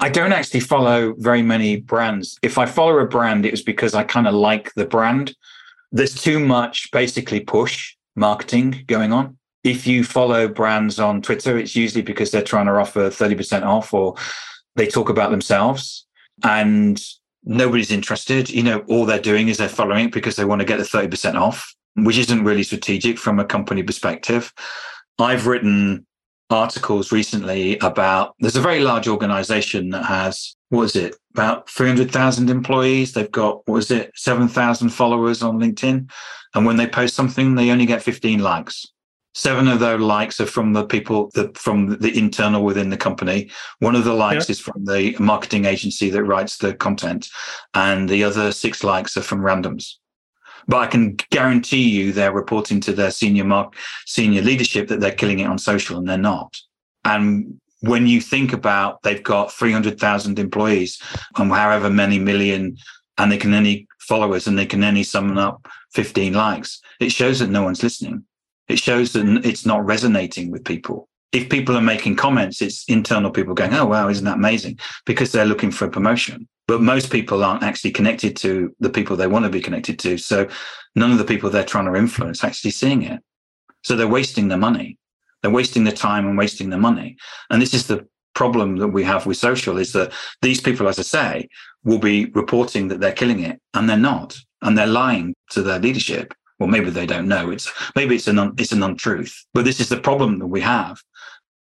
I 0.00 0.08
don't 0.08 0.32
actually 0.32 0.60
follow 0.60 1.14
very 1.18 1.42
many 1.42 1.76
brands. 1.76 2.38
If 2.42 2.58
I 2.58 2.66
follow 2.66 2.98
a 2.98 3.06
brand, 3.06 3.46
it 3.46 3.52
was 3.52 3.62
because 3.62 3.94
I 3.94 4.02
kind 4.02 4.26
of 4.26 4.34
like 4.34 4.72
the 4.74 4.86
brand. 4.86 5.34
There's 5.92 6.14
too 6.14 6.40
much 6.40 6.90
basically 6.90 7.40
push 7.40 7.94
marketing 8.16 8.84
going 8.86 9.12
on. 9.12 9.36
If 9.62 9.86
you 9.86 10.04
follow 10.04 10.46
brands 10.48 10.98
on 10.98 11.22
Twitter, 11.22 11.58
it's 11.58 11.74
usually 11.74 12.02
because 12.02 12.30
they're 12.30 12.42
trying 12.42 12.66
to 12.66 12.72
offer 12.72 13.08
30% 13.08 13.62
off 13.64 13.94
or 13.94 14.14
they 14.76 14.86
talk 14.86 15.08
about 15.08 15.30
themselves 15.30 16.06
and 16.42 17.00
nobody's 17.44 17.90
interested. 17.90 18.50
You 18.50 18.62
know, 18.62 18.78
all 18.88 19.06
they're 19.06 19.20
doing 19.20 19.48
is 19.48 19.58
they're 19.58 19.68
following 19.68 20.06
it 20.06 20.12
because 20.12 20.36
they 20.36 20.44
want 20.44 20.60
to 20.60 20.66
get 20.66 20.78
the 20.78 20.84
30% 20.84 21.34
off, 21.34 21.74
which 21.96 22.18
isn't 22.18 22.44
really 22.44 22.62
strategic 22.62 23.18
from 23.18 23.38
a 23.38 23.44
company 23.44 23.82
perspective. 23.82 24.52
I've 25.18 25.46
written 25.46 26.06
articles 26.50 27.10
recently 27.10 27.78
about 27.78 28.34
there's 28.38 28.56
a 28.56 28.60
very 28.60 28.80
large 28.80 29.08
organization 29.08 29.88
that 29.90 30.04
has 30.04 30.54
what 30.68 30.82
is 30.82 30.94
it 30.94 31.16
about 31.32 31.68
300,000 31.70 32.50
employees 32.50 33.12
they've 33.12 33.32
got 33.32 33.66
what 33.66 33.78
is 33.78 33.90
it 33.90 34.12
7,000 34.14 34.90
followers 34.90 35.42
on 35.42 35.58
LinkedIn 35.58 36.10
and 36.54 36.66
when 36.66 36.76
they 36.76 36.86
post 36.86 37.14
something 37.14 37.54
they 37.54 37.70
only 37.70 37.86
get 37.86 38.02
15 38.02 38.40
likes 38.40 38.86
seven 39.34 39.66
of 39.66 39.80
those 39.80 40.00
likes 40.00 40.40
are 40.40 40.46
from 40.46 40.72
the 40.72 40.86
people 40.86 41.30
that 41.34 41.56
from 41.58 41.98
the 41.98 42.16
internal 42.16 42.64
within 42.64 42.90
the 42.90 42.96
company 42.96 43.50
one 43.80 43.96
of 43.96 44.04
the 44.04 44.14
likes 44.14 44.48
yeah. 44.48 44.52
is 44.52 44.60
from 44.60 44.84
the 44.84 45.16
marketing 45.18 45.64
agency 45.64 46.10
that 46.10 46.24
writes 46.24 46.58
the 46.58 46.74
content 46.74 47.28
and 47.74 48.08
the 48.08 48.22
other 48.22 48.52
six 48.52 48.84
likes 48.84 49.16
are 49.16 49.22
from 49.22 49.40
randoms 49.40 49.94
but 50.66 50.78
I 50.78 50.86
can 50.86 51.16
guarantee 51.30 51.88
you 51.88 52.12
they're 52.12 52.32
reporting 52.32 52.80
to 52.80 52.92
their 52.92 53.10
senior 53.10 53.44
mark, 53.44 53.74
senior 54.06 54.42
leadership 54.42 54.88
that 54.88 55.00
they're 55.00 55.12
killing 55.12 55.40
it 55.40 55.46
on 55.46 55.58
social 55.58 55.98
and 55.98 56.08
they're 56.08 56.18
not. 56.18 56.56
And 57.04 57.60
when 57.80 58.06
you 58.06 58.20
think 58.20 58.52
about 58.52 59.02
they've 59.02 59.22
got 59.22 59.52
300,000 59.52 60.38
employees 60.38 61.00
and 61.36 61.50
however 61.50 61.90
many 61.90 62.18
million, 62.18 62.76
and 63.18 63.30
they 63.30 63.38
can 63.38 63.54
only 63.54 63.86
followers 63.98 64.46
and 64.46 64.58
they 64.58 64.66
can 64.66 64.82
only 64.84 65.02
summon 65.02 65.38
up 65.38 65.66
15 65.92 66.32
likes, 66.34 66.80
it 67.00 67.12
shows 67.12 67.38
that 67.38 67.50
no 67.50 67.62
one's 67.62 67.82
listening. 67.82 68.24
It 68.68 68.78
shows 68.78 69.12
that 69.12 69.44
it's 69.44 69.66
not 69.66 69.84
resonating 69.84 70.50
with 70.50 70.64
people. 70.64 71.08
If 71.32 71.50
people 71.50 71.76
are 71.76 71.82
making 71.82 72.16
comments, 72.16 72.62
it's 72.62 72.84
internal 72.84 73.30
people 73.30 73.54
going, 73.54 73.74
Oh, 73.74 73.86
wow, 73.86 74.08
isn't 74.08 74.24
that 74.24 74.36
amazing? 74.36 74.78
Because 75.04 75.32
they're 75.32 75.44
looking 75.44 75.70
for 75.70 75.84
a 75.84 75.90
promotion 75.90 76.48
but 76.66 76.80
most 76.80 77.10
people 77.10 77.44
aren't 77.44 77.62
actually 77.62 77.90
connected 77.90 78.36
to 78.36 78.74
the 78.80 78.90
people 78.90 79.16
they 79.16 79.26
want 79.26 79.44
to 79.44 79.50
be 79.50 79.60
connected 79.60 79.98
to. 80.00 80.16
So 80.16 80.48
none 80.94 81.12
of 81.12 81.18
the 81.18 81.24
people 81.24 81.50
they're 81.50 81.64
trying 81.64 81.86
to 81.86 81.98
influence 81.98 82.42
actually 82.42 82.70
seeing 82.70 83.02
it. 83.02 83.20
So 83.82 83.96
they're 83.96 84.08
wasting 84.08 84.48
their 84.48 84.58
money. 84.58 84.98
They're 85.42 85.50
wasting 85.50 85.84
their 85.84 85.92
time 85.92 86.26
and 86.26 86.38
wasting 86.38 86.70
their 86.70 86.80
money. 86.80 87.16
And 87.50 87.60
this 87.60 87.74
is 87.74 87.86
the 87.86 88.06
problem 88.34 88.76
that 88.76 88.88
we 88.88 89.04
have 89.04 89.26
with 89.26 89.36
social 89.36 89.78
is 89.78 89.92
that 89.92 90.12
these 90.42 90.60
people, 90.60 90.88
as 90.88 90.98
I 90.98 91.02
say, 91.02 91.48
will 91.84 91.98
be 91.98 92.26
reporting 92.26 92.88
that 92.88 93.00
they're 93.00 93.12
killing 93.12 93.40
it 93.40 93.60
and 93.74 93.88
they're 93.88 93.96
not. 93.96 94.36
And 94.62 94.78
they're 94.78 94.86
lying 94.86 95.34
to 95.50 95.62
their 95.62 95.78
leadership. 95.78 96.32
Well, 96.58 96.68
maybe 96.68 96.88
they 96.88 97.06
don't 97.06 97.28
know. 97.28 97.50
It's 97.50 97.70
maybe 97.94 98.14
it's 98.16 98.28
an 98.28 98.54
it's 98.56 98.72
an 98.72 98.82
untruth. 98.82 99.44
But 99.52 99.64
this 99.64 99.80
is 99.80 99.90
the 99.90 100.00
problem 100.00 100.38
that 100.38 100.46
we 100.46 100.60
have. 100.62 101.02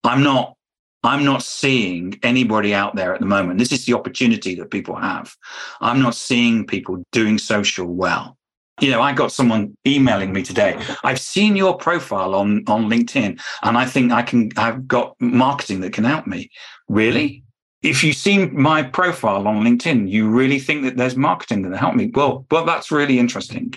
I'm 0.04 0.22
not 0.22 0.56
I'm 1.02 1.24
not 1.24 1.42
seeing 1.42 2.18
anybody 2.22 2.74
out 2.74 2.94
there 2.94 3.12
at 3.12 3.20
the 3.20 3.26
moment. 3.26 3.58
This 3.58 3.72
is 3.72 3.86
the 3.86 3.94
opportunity 3.94 4.54
that 4.54 4.70
people 4.70 4.94
have. 4.94 5.34
I'm 5.80 6.00
not 6.00 6.14
seeing 6.14 6.64
people 6.64 7.02
doing 7.10 7.38
social 7.38 7.86
well. 7.86 8.36
You 8.80 8.90
know, 8.90 9.02
I 9.02 9.12
got 9.12 9.32
someone 9.32 9.76
emailing 9.86 10.32
me 10.32 10.42
today. 10.42 10.80
I've 11.04 11.20
seen 11.20 11.56
your 11.56 11.76
profile 11.76 12.34
on 12.34 12.64
on 12.66 12.88
LinkedIn, 12.88 13.40
and 13.62 13.78
I 13.78 13.84
think 13.84 14.12
I 14.12 14.22
can. 14.22 14.50
I've 14.56 14.88
got 14.88 15.14
marketing 15.20 15.80
that 15.80 15.92
can 15.92 16.04
help 16.04 16.26
me. 16.26 16.50
Really? 16.88 17.44
If 17.82 18.04
you've 18.04 18.16
seen 18.16 18.58
my 18.58 18.82
profile 18.82 19.46
on 19.48 19.64
LinkedIn, 19.64 20.08
you 20.08 20.28
really 20.28 20.60
think 20.60 20.84
that 20.84 20.96
there's 20.96 21.16
marketing 21.16 21.62
that 21.62 21.70
can 21.70 21.78
help 21.78 21.96
me? 21.96 22.12
Well, 22.14 22.46
well, 22.50 22.64
that's 22.64 22.92
really 22.92 23.18
interesting. 23.18 23.74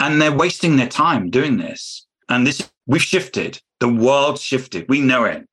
And 0.00 0.20
they're 0.20 0.36
wasting 0.36 0.76
their 0.76 0.88
time 0.88 1.30
doing 1.30 1.56
this. 1.56 2.04
And 2.28 2.44
this 2.44 2.68
we've 2.86 3.02
shifted. 3.02 3.60
The 3.78 3.88
world 3.88 4.38
shifted. 4.38 4.88
We 4.88 5.00
know 5.00 5.24
it 5.24 5.46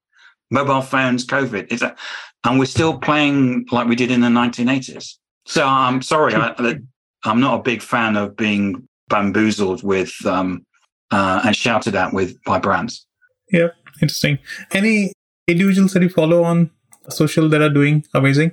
mobile 0.52 0.82
phones, 0.82 1.26
COVID. 1.26 1.72
Is 1.72 1.80
that, 1.82 1.98
and 2.43 2.60
we're 2.60 2.65
still 2.65 2.98
playing 2.98 3.67
like 3.72 3.88
we 3.88 3.95
did 3.95 4.12
in 4.12 4.22
the 4.22 4.28
1980s. 4.28 5.15
So 5.45 5.65
I'm 5.65 6.02
sorry, 6.02 6.34
I, 6.36 6.78
am 7.25 7.39
not 7.39 7.60
a 7.60 7.63
big 7.63 7.82
fan 7.82 8.15
of 8.15 8.36
being 8.36 8.88
bamboozled 9.10 9.84
with 9.84 10.13
um, 10.25 10.65
uh, 11.12 11.41
and 11.45 11.55
shouted 11.55 11.95
at 11.95 12.13
with 12.13 12.41
by 12.43 12.60
brands. 12.60 13.05
Yeah, 13.51 13.69
interesting. 14.01 14.39
Any 14.71 15.13
individuals 15.47 15.93
that 15.93 16.03
you 16.03 16.10
follow 16.10 16.43
on 16.43 16.69
social 17.10 17.49
that 17.49 17.62
are 17.62 17.69
doing 17.69 18.05
amazing 18.13 18.51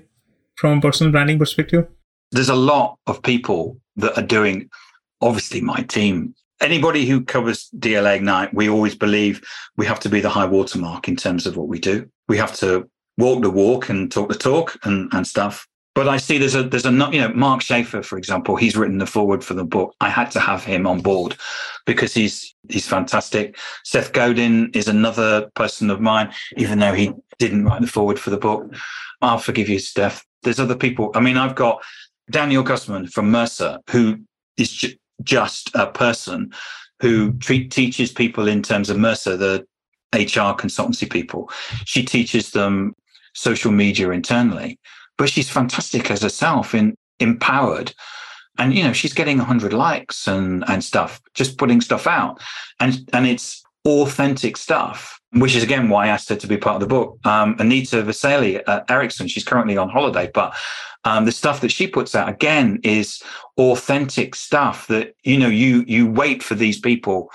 from 0.57 0.79
a 0.79 0.81
personal 0.81 1.13
branding 1.13 1.39
perspective? 1.39 1.87
There's 2.33 2.49
a 2.49 2.55
lot 2.55 2.99
of 3.07 3.23
people 3.23 3.79
that 3.97 4.17
are 4.17 4.27
doing. 4.27 4.69
Obviously, 5.23 5.63
my 5.63 5.81
team 5.83 6.35
anybody 6.61 7.07
who 7.07 7.25
covers 7.25 7.69
DLA 7.79 8.17
Ignite, 8.17 8.55
we 8.55 8.69
always 8.69 8.95
believe 8.95 9.47
we 9.77 9.87
have 9.87 10.01
to 10.01 10.09
be 10.09 10.21
the 10.21 10.29
high 10.29 10.47
watermark 10.47 11.09
in 11.09 11.17
terms 11.17 11.47
of 11.47 11.57
what 11.57 11.69
we 11.69 11.79
do. 11.79 12.09
We 12.29 12.39
have 12.39 12.55
to 12.57 12.89
walk 13.19 13.43
the 13.43 13.51
walk 13.51 13.89
and 13.89 14.11
talk 14.11 14.29
the 14.29 14.35
talk 14.35 14.77
and, 14.85 15.13
and 15.13 15.27
stuff. 15.27 15.67
But 15.97 16.09
I 16.09 16.19
see 16.19 16.37
there's 16.37 16.55
a 16.55 16.63
there's 16.63 16.85
a 16.85 16.91
you 16.91 17.23
know 17.23 17.33
Mark 17.35 17.63
Schaefer 17.63 18.03
for 18.03 18.19
example 18.19 18.55
he's 18.55 18.77
written 18.77 18.99
the 18.99 19.07
foreword 19.07 19.43
for 19.43 19.55
the 19.55 19.65
book. 19.65 19.95
I 20.03 20.11
had 20.11 20.31
to 20.33 20.41
have 20.41 20.63
him 20.63 20.87
on 20.87 21.01
board 21.01 21.39
because 21.87 22.13
he's 22.13 22.55
he's 22.69 22.87
fantastic. 22.87 23.57
Seth 23.83 24.13
Godin 24.13 24.71
is 24.75 24.89
another 24.89 25.49
person 25.55 25.89
of 25.89 26.03
mine, 26.03 26.35
even 26.59 26.81
though 26.81 26.93
he 26.93 27.15
didn't 27.39 27.65
write 27.65 27.81
the 27.81 27.87
foreword 27.87 28.19
for 28.19 28.29
the 28.29 28.37
book. 28.37 28.75
I'll 29.23 29.39
forgive 29.39 29.71
you, 29.71 29.79
Steph. 29.79 30.23
There's 30.43 30.61
other 30.61 30.77
people. 30.77 31.13
I 31.15 31.21
mean, 31.21 31.39
I've 31.39 31.55
got 31.55 31.83
Danielle 32.31 32.63
Guzman 32.63 33.07
from 33.07 33.31
Mercer 33.31 33.79
who 33.89 34.19
is 34.59 34.95
just 35.23 35.71
a 35.75 35.87
person 35.87 36.53
who 37.01 37.33
treat, 37.39 37.71
teaches 37.71 38.13
people 38.13 38.49
in 38.49 38.63
terms 38.63 38.91
of 38.91 38.99
Mercer, 38.99 39.39
the 39.39 39.67
HR 40.13 40.53
consultancy 40.53 41.11
people. 41.11 41.51
She 41.87 42.05
teaches 42.05 42.51
them 42.51 42.95
social 43.33 43.73
media 43.73 44.11
internally, 44.11 44.79
but 45.19 45.29
she's 45.29 45.49
fantastic 45.49 46.11
as 46.11 46.23
herself 46.23 46.75
in 46.75 46.97
empowered. 47.21 47.95
And 48.59 48.75
you 48.75 48.83
know, 48.83 48.93
she's 48.93 49.13
getting 49.13 49.39
100 49.39 49.73
likes 49.73 50.27
and 50.27 50.65
and 50.69 50.83
stuff, 50.83 51.21
just 51.35 51.59
putting 51.59 51.81
stuff 51.81 52.07
out, 52.07 52.41
and 52.81 53.09
and 53.13 53.27
it's 53.27 53.63
authentic 53.87 54.57
stuff, 54.57 55.21
which 55.33 55.55
is 55.55 55.63
again 55.63 55.89
why 55.89 56.07
I 56.07 56.09
asked 56.09 56.29
her 56.31 56.37
to 56.37 56.47
be 56.47 56.57
part 56.57 56.77
of 56.77 56.81
the 56.81 56.95
book. 56.95 57.19
Um, 57.25 57.57
Anita 57.59 58.03
Vesely 58.03 58.63
at 58.67 58.91
Ericsson, 58.91 59.29
she's 59.29 59.45
currently 59.45 59.77
on 59.77 59.91
holiday, 59.91 60.31
but 60.33 60.57
um, 61.05 61.27
the 61.27 61.33
stuff 61.33 61.61
that 61.61 61.71
she 61.71 61.87
puts 61.87 62.15
out 62.15 62.29
again 62.29 62.81
is 62.83 63.23
authentic 63.59 64.35
stuff 64.35 64.87
that 64.89 65.15
you 65.23 65.39
know 65.39 65.49
you 65.49 65.85
you 65.87 66.11
wait 66.11 66.43
for 66.43 66.55
these 66.55 66.81
people 66.81 67.31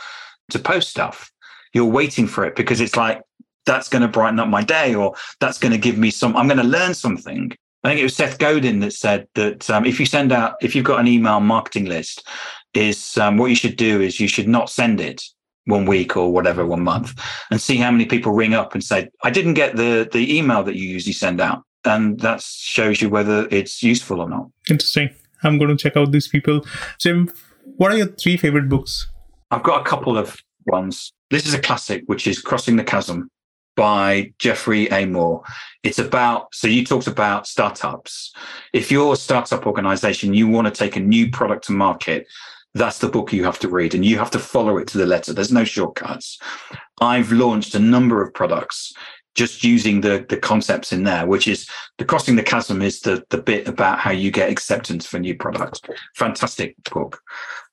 to 0.49 0.57
post 0.57 0.89
stuff. 0.89 1.31
You're 1.73 1.85
waiting 1.85 2.27
for 2.27 2.43
it 2.45 2.55
because 2.55 2.81
it's 2.81 2.97
like 2.97 3.21
that's 3.65 3.89
going 3.89 4.01
to 4.01 4.07
brighten 4.07 4.39
up 4.39 4.47
my 4.47 4.63
day 4.63 4.95
or 4.95 5.15
that's 5.39 5.57
going 5.57 5.71
to 5.71 5.77
give 5.77 5.97
me 5.97 6.09
some 6.09 6.35
i'm 6.35 6.47
going 6.47 6.57
to 6.57 6.63
learn 6.63 6.93
something 6.93 7.51
I 7.83 7.89
think 7.89 7.99
it 7.99 8.03
was 8.03 8.15
Seth 8.15 8.37
Godin 8.37 8.79
that 8.81 8.93
said 8.93 9.27
that 9.33 9.69
um, 9.69 9.85
if 9.85 9.99
you 9.99 10.05
send 10.05 10.31
out, 10.31 10.55
if 10.61 10.75
you've 10.75 10.85
got 10.85 10.99
an 10.99 11.07
email 11.07 11.39
marketing 11.39 11.85
list, 11.85 12.27
is 12.73 13.17
um, 13.17 13.37
what 13.37 13.47
you 13.47 13.55
should 13.55 13.75
do 13.75 14.01
is 14.01 14.19
you 14.19 14.27
should 14.27 14.47
not 14.47 14.69
send 14.69 15.01
it 15.01 15.23
one 15.65 15.85
week 15.85 16.15
or 16.15 16.31
whatever, 16.31 16.65
one 16.65 16.83
month, 16.83 17.19
and 17.49 17.59
see 17.59 17.77
how 17.77 17.91
many 17.91 18.05
people 18.05 18.31
ring 18.31 18.53
up 18.53 18.73
and 18.73 18.83
say, 18.83 19.09
"I 19.23 19.29
didn't 19.31 19.55
get 19.55 19.75
the 19.75 20.07
the 20.11 20.37
email 20.37 20.63
that 20.63 20.75
you 20.75 20.87
usually 20.87 21.13
send 21.13 21.41
out," 21.41 21.63
and 21.83 22.19
that 22.19 22.41
shows 22.41 23.01
you 23.01 23.09
whether 23.09 23.47
it's 23.51 23.81
useful 23.81 24.21
or 24.21 24.29
not. 24.29 24.47
Interesting. 24.69 25.09
I'm 25.43 25.57
going 25.57 25.75
to 25.75 25.81
check 25.81 25.97
out 25.97 26.11
these 26.11 26.27
people. 26.27 26.65
Jim, 26.99 27.31
what 27.77 27.91
are 27.91 27.97
your 27.97 28.07
three 28.07 28.37
favorite 28.37 28.69
books? 28.69 29.07
I've 29.49 29.63
got 29.63 29.81
a 29.81 29.89
couple 29.89 30.17
of 30.17 30.37
ones. 30.67 31.11
This 31.31 31.47
is 31.47 31.53
a 31.55 31.59
classic, 31.59 32.03
which 32.05 32.27
is 32.27 32.39
Crossing 32.39 32.75
the 32.75 32.83
Chasm 32.83 33.29
by 33.75 34.33
Geoffrey 34.39 34.87
A. 34.89 35.05
Moore. 35.05 35.43
It's 35.83 35.99
about, 35.99 36.53
so 36.53 36.67
you 36.67 36.85
talked 36.85 37.07
about 37.07 37.47
startups. 37.47 38.33
If 38.73 38.91
you're 38.91 39.13
a 39.13 39.17
startup 39.17 39.65
organization, 39.65 40.33
you 40.33 40.47
want 40.47 40.67
to 40.67 40.71
take 40.71 40.95
a 40.95 40.99
new 40.99 41.31
product 41.31 41.65
to 41.65 41.71
market, 41.71 42.27
that's 42.73 42.99
the 42.99 43.09
book 43.09 43.33
you 43.33 43.43
have 43.43 43.59
to 43.59 43.69
read 43.69 43.93
and 43.93 44.05
you 44.05 44.17
have 44.17 44.31
to 44.31 44.39
follow 44.39 44.77
it 44.77 44.87
to 44.89 44.97
the 44.97 45.05
letter. 45.05 45.33
There's 45.33 45.51
no 45.51 45.63
shortcuts. 45.63 46.39
I've 47.01 47.31
launched 47.31 47.75
a 47.75 47.79
number 47.79 48.21
of 48.21 48.33
products 48.33 48.93
just 49.33 49.63
using 49.63 50.01
the 50.01 50.25
the 50.27 50.37
concepts 50.37 50.91
in 50.91 51.03
there, 51.03 51.25
which 51.25 51.47
is 51.47 51.67
the 51.97 52.05
crossing 52.05 52.35
the 52.35 52.43
chasm 52.43 52.81
is 52.81 52.99
the 53.01 53.23
the 53.29 53.41
bit 53.41 53.67
about 53.67 53.99
how 53.99 54.11
you 54.11 54.29
get 54.31 54.49
acceptance 54.49 55.05
for 55.05 55.19
new 55.19 55.35
products. 55.35 55.81
Fantastic 56.15 56.75
book. 56.91 57.21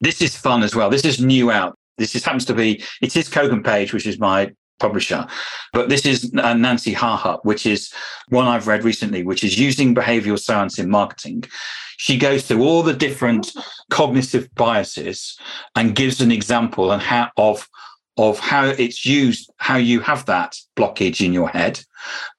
This 0.01 0.23
is 0.23 0.37
fun 0.37 0.63
as 0.63 0.75
well. 0.75 0.91
This 0.91 1.05
is 1.05 1.21
new 1.21 1.51
out. 1.51 1.77
This 1.97 2.15
is 2.15 2.25
happens 2.25 2.45
to 2.47 2.55
be 2.55 2.83
it 3.03 3.17
is 3.17 3.29
Kogan 3.29 3.65
Page, 3.65 3.93
which 3.93 4.07
is 4.07 4.21
my 4.21 4.53
publisher, 4.79 5.27
but 5.73 5.88
this 5.88 6.07
is 6.07 6.33
uh, 6.37 6.55
Nancy 6.55 6.95
Harhut, 6.95 7.45
which 7.45 7.67
is 7.67 7.93
one 8.29 8.47
I've 8.47 8.67
read 8.67 8.85
recently, 8.85 9.23
which 9.23 9.45
is 9.45 9.59
using 9.59 9.95
behavioral 9.95 10.38
science 10.38 10.79
in 10.79 10.88
marketing. 10.91 11.45
She 11.97 12.17
goes 12.17 12.47
through 12.47 12.62
all 12.62 12.83
the 12.83 12.95
different 12.95 13.53
cognitive 13.91 14.49
biases 14.55 15.37
and 15.75 15.97
gives 15.97 16.21
an 16.21 16.31
example 16.31 16.93
and 16.93 17.03
how 17.03 17.31
of 17.37 17.69
of 18.18 18.38
how 18.40 18.66
it's 18.66 19.07
used, 19.07 19.50
how 19.59 19.76
you 19.76 20.00
have 20.00 20.26
that 20.26 20.57
blockage 20.76 21.24
in 21.24 21.33
your 21.33 21.48
head 21.48 21.81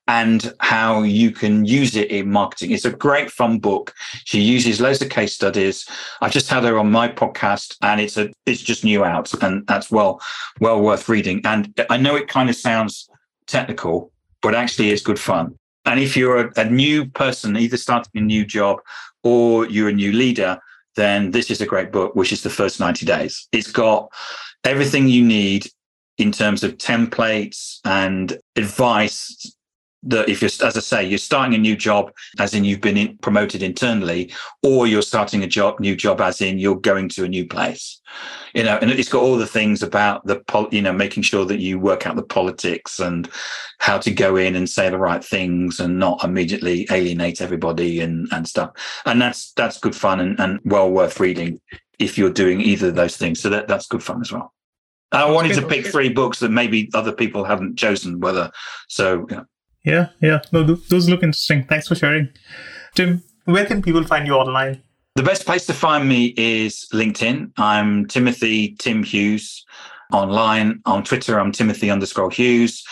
and 0.07 0.53
how 0.59 1.03
you 1.03 1.31
can 1.31 1.63
use 1.65 1.95
it 1.95 2.11
in 2.11 2.29
marketing. 2.29 2.71
It's 2.71 2.85
a 2.85 2.91
great 2.91 3.31
fun 3.31 3.59
book. 3.59 3.93
She 4.25 4.41
uses 4.41 4.81
loads 4.81 5.01
of 5.01 5.09
case 5.09 5.33
studies. 5.33 5.87
I 6.19 6.29
just 6.29 6.49
had 6.49 6.63
her 6.65 6.77
on 6.77 6.91
my 6.91 7.07
podcast 7.07 7.77
and 7.81 8.01
it's 8.01 8.17
a 8.17 8.29
it's 8.45 8.61
just 8.61 8.83
new 8.83 9.05
out 9.05 9.31
and 9.41 9.65
that's 9.67 9.89
well 9.89 10.19
well 10.59 10.81
worth 10.81 11.07
reading. 11.07 11.41
And 11.45 11.73
I 11.89 11.97
know 11.97 12.15
it 12.15 12.27
kind 12.27 12.49
of 12.49 12.55
sounds 12.55 13.09
technical, 13.47 14.11
but 14.41 14.55
actually 14.55 14.89
it's 14.89 15.01
good 15.01 15.19
fun. 15.19 15.57
And 15.85 15.99
if 15.99 16.17
you're 16.17 16.47
a, 16.47 16.51
a 16.57 16.65
new 16.69 17.05
person, 17.05 17.55
either 17.55 17.77
starting 17.77 18.21
a 18.21 18.25
new 18.25 18.45
job 18.45 18.79
or 19.23 19.65
you're 19.67 19.89
a 19.89 19.93
new 19.93 20.11
leader, 20.11 20.59
then 20.95 21.31
this 21.31 21.49
is 21.49 21.61
a 21.61 21.65
great 21.65 21.91
book, 21.91 22.15
which 22.15 22.33
is 22.33 22.43
the 22.43 22.49
first 22.49 22.79
90 22.79 23.05
days. 23.05 23.47
It's 23.51 23.71
got 23.71 24.11
everything 24.63 25.07
you 25.07 25.23
need 25.23 25.67
in 26.17 26.31
terms 26.31 26.63
of 26.63 26.77
templates 26.77 27.79
and 27.85 28.37
advice 28.55 29.55
that 30.03 30.29
if 30.29 30.41
you're 30.41 30.49
as 30.65 30.77
i 30.77 30.79
say 30.79 31.03
you're 31.03 31.17
starting 31.17 31.53
a 31.53 31.57
new 31.57 31.75
job 31.75 32.11
as 32.39 32.53
in 32.53 32.63
you've 32.63 32.79
been 32.79 32.95
in, 32.95 33.17
promoted 33.17 33.61
internally 33.61 34.31
or 34.63 34.87
you're 34.87 35.01
starting 35.01 35.43
a 35.43 35.47
job 35.47 35.77
new 35.79 35.95
job 35.95 36.21
as 36.21 36.39
in 36.39 36.57
you're 36.57 36.79
going 36.79 37.09
to 37.09 37.25
a 37.25 37.27
new 37.27 37.45
place. 37.45 37.99
You 38.53 38.63
know 38.63 38.79
and 38.81 38.91
it's 38.91 39.09
got 39.09 39.21
all 39.21 39.37
the 39.37 39.45
things 39.45 39.83
about 39.83 40.25
the 40.25 40.41
you 40.71 40.81
know 40.81 40.93
making 40.93 41.23
sure 41.23 41.45
that 41.45 41.59
you 41.59 41.79
work 41.79 42.07
out 42.07 42.15
the 42.15 42.23
politics 42.23 42.99
and 42.99 43.29
how 43.79 43.97
to 43.97 44.11
go 44.11 44.37
in 44.37 44.55
and 44.55 44.69
say 44.69 44.89
the 44.89 44.97
right 44.97 45.23
things 45.23 45.79
and 45.79 45.99
not 45.99 46.23
immediately 46.23 46.87
alienate 46.89 47.41
everybody 47.41 47.99
and 47.99 48.27
and 48.31 48.47
stuff. 48.47 48.71
And 49.05 49.21
that's 49.21 49.51
that's 49.53 49.79
good 49.79 49.95
fun 49.95 50.21
and, 50.21 50.39
and 50.39 50.59
well 50.63 50.89
worth 50.89 51.19
reading 51.19 51.59
if 51.99 52.17
you're 52.17 52.31
doing 52.31 52.61
either 52.61 52.87
of 52.87 52.95
those 52.95 53.17
things 53.17 53.39
so 53.39 53.49
that 53.49 53.67
that's 53.67 53.87
good 53.87 54.03
fun 54.03 54.21
as 54.21 54.31
well 54.31 54.53
I 55.11 55.29
wanted 55.29 55.55
to 55.55 55.65
pick 55.65 55.87
three 55.87 56.09
books 56.09 56.39
that 56.39 56.49
maybe 56.49 56.89
other 56.93 57.11
people 57.11 57.43
haven't 57.43 57.77
chosen. 57.77 58.19
Whether 58.19 58.51
so, 58.87 59.25
yeah. 59.29 59.43
Yeah, 59.83 60.09
yeah. 60.21 60.39
No, 60.51 60.63
those 60.63 61.09
look 61.09 61.23
interesting. 61.23 61.63
Thanks 61.65 61.87
for 61.87 61.95
sharing. 61.95 62.29
Tim, 62.95 63.23
where 63.45 63.65
can 63.65 63.81
people 63.81 64.03
find 64.03 64.27
you 64.27 64.33
online? 64.33 64.83
The 65.15 65.23
best 65.23 65.45
place 65.45 65.65
to 65.65 65.73
find 65.73 66.07
me 66.07 66.33
is 66.37 66.87
LinkedIn. 66.93 67.53
I'm 67.57 68.05
Timothy 68.07 68.75
Tim 68.79 69.03
Hughes 69.03 69.65
online. 70.13 70.81
On 70.85 71.03
Twitter, 71.03 71.39
I'm 71.39 71.51
Timothy 71.51 71.89
underscore 71.89 72.29
Hughes. 72.29 72.83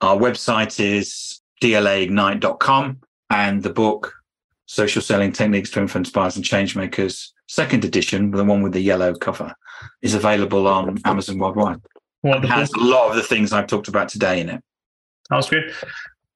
Our 0.00 0.16
website 0.16 0.78
is 0.78 1.40
dlaignite.com 1.62 3.00
and 3.30 3.62
the 3.62 3.70
book 3.70 4.12
Social 4.66 5.00
Selling 5.00 5.32
Techniques 5.32 5.70
to 5.70 5.80
Influence 5.80 6.10
Buyers 6.10 6.36
and 6.36 6.44
Changemakers, 6.44 7.30
second 7.52 7.84
edition, 7.84 8.30
the 8.30 8.42
one 8.44 8.62
with 8.62 8.72
the 8.72 8.80
yellow 8.80 9.14
cover, 9.14 9.54
is 10.00 10.14
available 10.14 10.66
on 10.66 10.98
Amazon 11.04 11.38
worldwide. 11.38 11.82
Wonderful. 12.22 12.50
It 12.50 12.52
has 12.52 12.72
a 12.72 12.80
lot 12.80 13.10
of 13.10 13.16
the 13.16 13.22
things 13.22 13.52
I've 13.52 13.66
talked 13.66 13.88
about 13.88 14.08
today 14.08 14.40
in 14.40 14.48
it. 14.48 14.62
Was 15.30 15.50
great. 15.50 15.64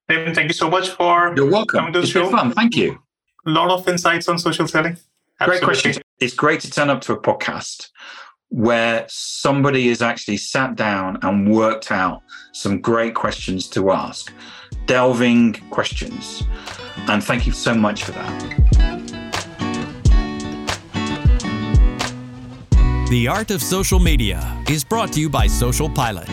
David, 0.09 0.35
thank 0.35 0.48
you 0.48 0.55
so 0.55 0.68
much 0.68 0.90
for 0.90 1.33
You're 1.35 1.50
welcome. 1.50 1.79
coming 1.79 1.92
to 1.94 2.00
the 2.00 2.02
it's 2.02 2.12
show. 2.12 2.29
fun. 2.31 2.52
Thank 2.52 2.76
you. 2.76 2.98
A 3.46 3.50
lot 3.50 3.70
of 3.70 3.88
insights 3.88 4.29
on 4.29 4.38
social 4.38 4.68
selling. 4.68 4.98
Absolutely. 5.40 5.46
Great 5.46 5.62
question. 5.62 6.02
It's 6.20 6.35
great 6.35 6.61
to 6.61 6.70
turn 6.70 6.90
up 6.90 7.00
to 7.02 7.14
a 7.14 7.20
podcast 7.20 7.88
where 8.48 9.07
somebody 9.09 9.88
has 9.88 10.02
actually 10.02 10.37
sat 10.37 10.76
down 10.76 11.18
and 11.22 11.50
worked 11.50 11.90
out 11.90 12.22
some 12.52 12.81
great 12.81 13.14
questions 13.14 13.68
to 13.68 13.90
ask, 13.90 14.33
delving 14.85 15.55
questions. 15.70 16.42
And 17.09 17.24
thank 17.24 17.46
you 17.46 17.52
so 17.52 17.74
much 17.74 18.05
for 18.05 18.12
that. 18.12 18.86
The 23.08 23.28
Art 23.28 23.52
of 23.52 23.62
Social 23.62 24.00
Media 24.00 24.60
is 24.68 24.82
brought 24.82 25.12
to 25.12 25.20
you 25.20 25.28
by 25.30 25.46
Social 25.46 25.88
Pilot. 25.88 26.26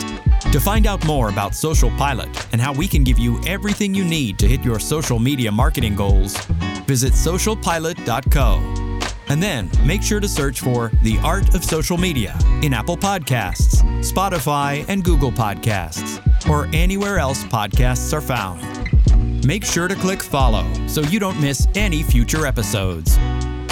To 0.50 0.58
find 0.58 0.88
out 0.88 1.06
more 1.06 1.28
about 1.28 1.54
Social 1.54 1.88
Pilot 1.90 2.48
and 2.50 2.60
how 2.60 2.72
we 2.72 2.88
can 2.88 3.04
give 3.04 3.16
you 3.16 3.40
everything 3.46 3.94
you 3.94 4.02
need 4.04 4.40
to 4.40 4.48
hit 4.48 4.64
your 4.64 4.80
social 4.80 5.20
media 5.20 5.52
marketing 5.52 5.94
goals, 5.94 6.36
visit 6.88 7.12
socialpilot.co. 7.12 8.98
And 9.28 9.40
then 9.40 9.70
make 9.86 10.02
sure 10.02 10.18
to 10.18 10.26
search 10.26 10.62
for 10.62 10.90
The 11.04 11.16
Art 11.18 11.54
of 11.54 11.62
Social 11.62 11.96
Media 11.96 12.36
in 12.60 12.74
Apple 12.74 12.96
Podcasts, 12.96 13.80
Spotify, 14.00 14.84
and 14.88 15.04
Google 15.04 15.30
Podcasts, 15.30 16.20
or 16.50 16.66
anywhere 16.74 17.20
else 17.20 17.44
podcasts 17.44 18.12
are 18.12 18.20
found. 18.20 19.46
Make 19.46 19.64
sure 19.64 19.86
to 19.86 19.94
click 19.94 20.24
follow 20.24 20.66
so 20.88 21.02
you 21.02 21.20
don't 21.20 21.40
miss 21.40 21.68
any 21.76 22.02
future 22.02 22.46
episodes. 22.46 23.16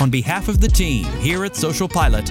On 0.01 0.09
behalf 0.09 0.47
of 0.47 0.61
the 0.61 0.69
team 0.69 1.07
here 1.21 1.45
at 1.45 1.57
Social 1.57 1.89
Pilot, 1.89 2.31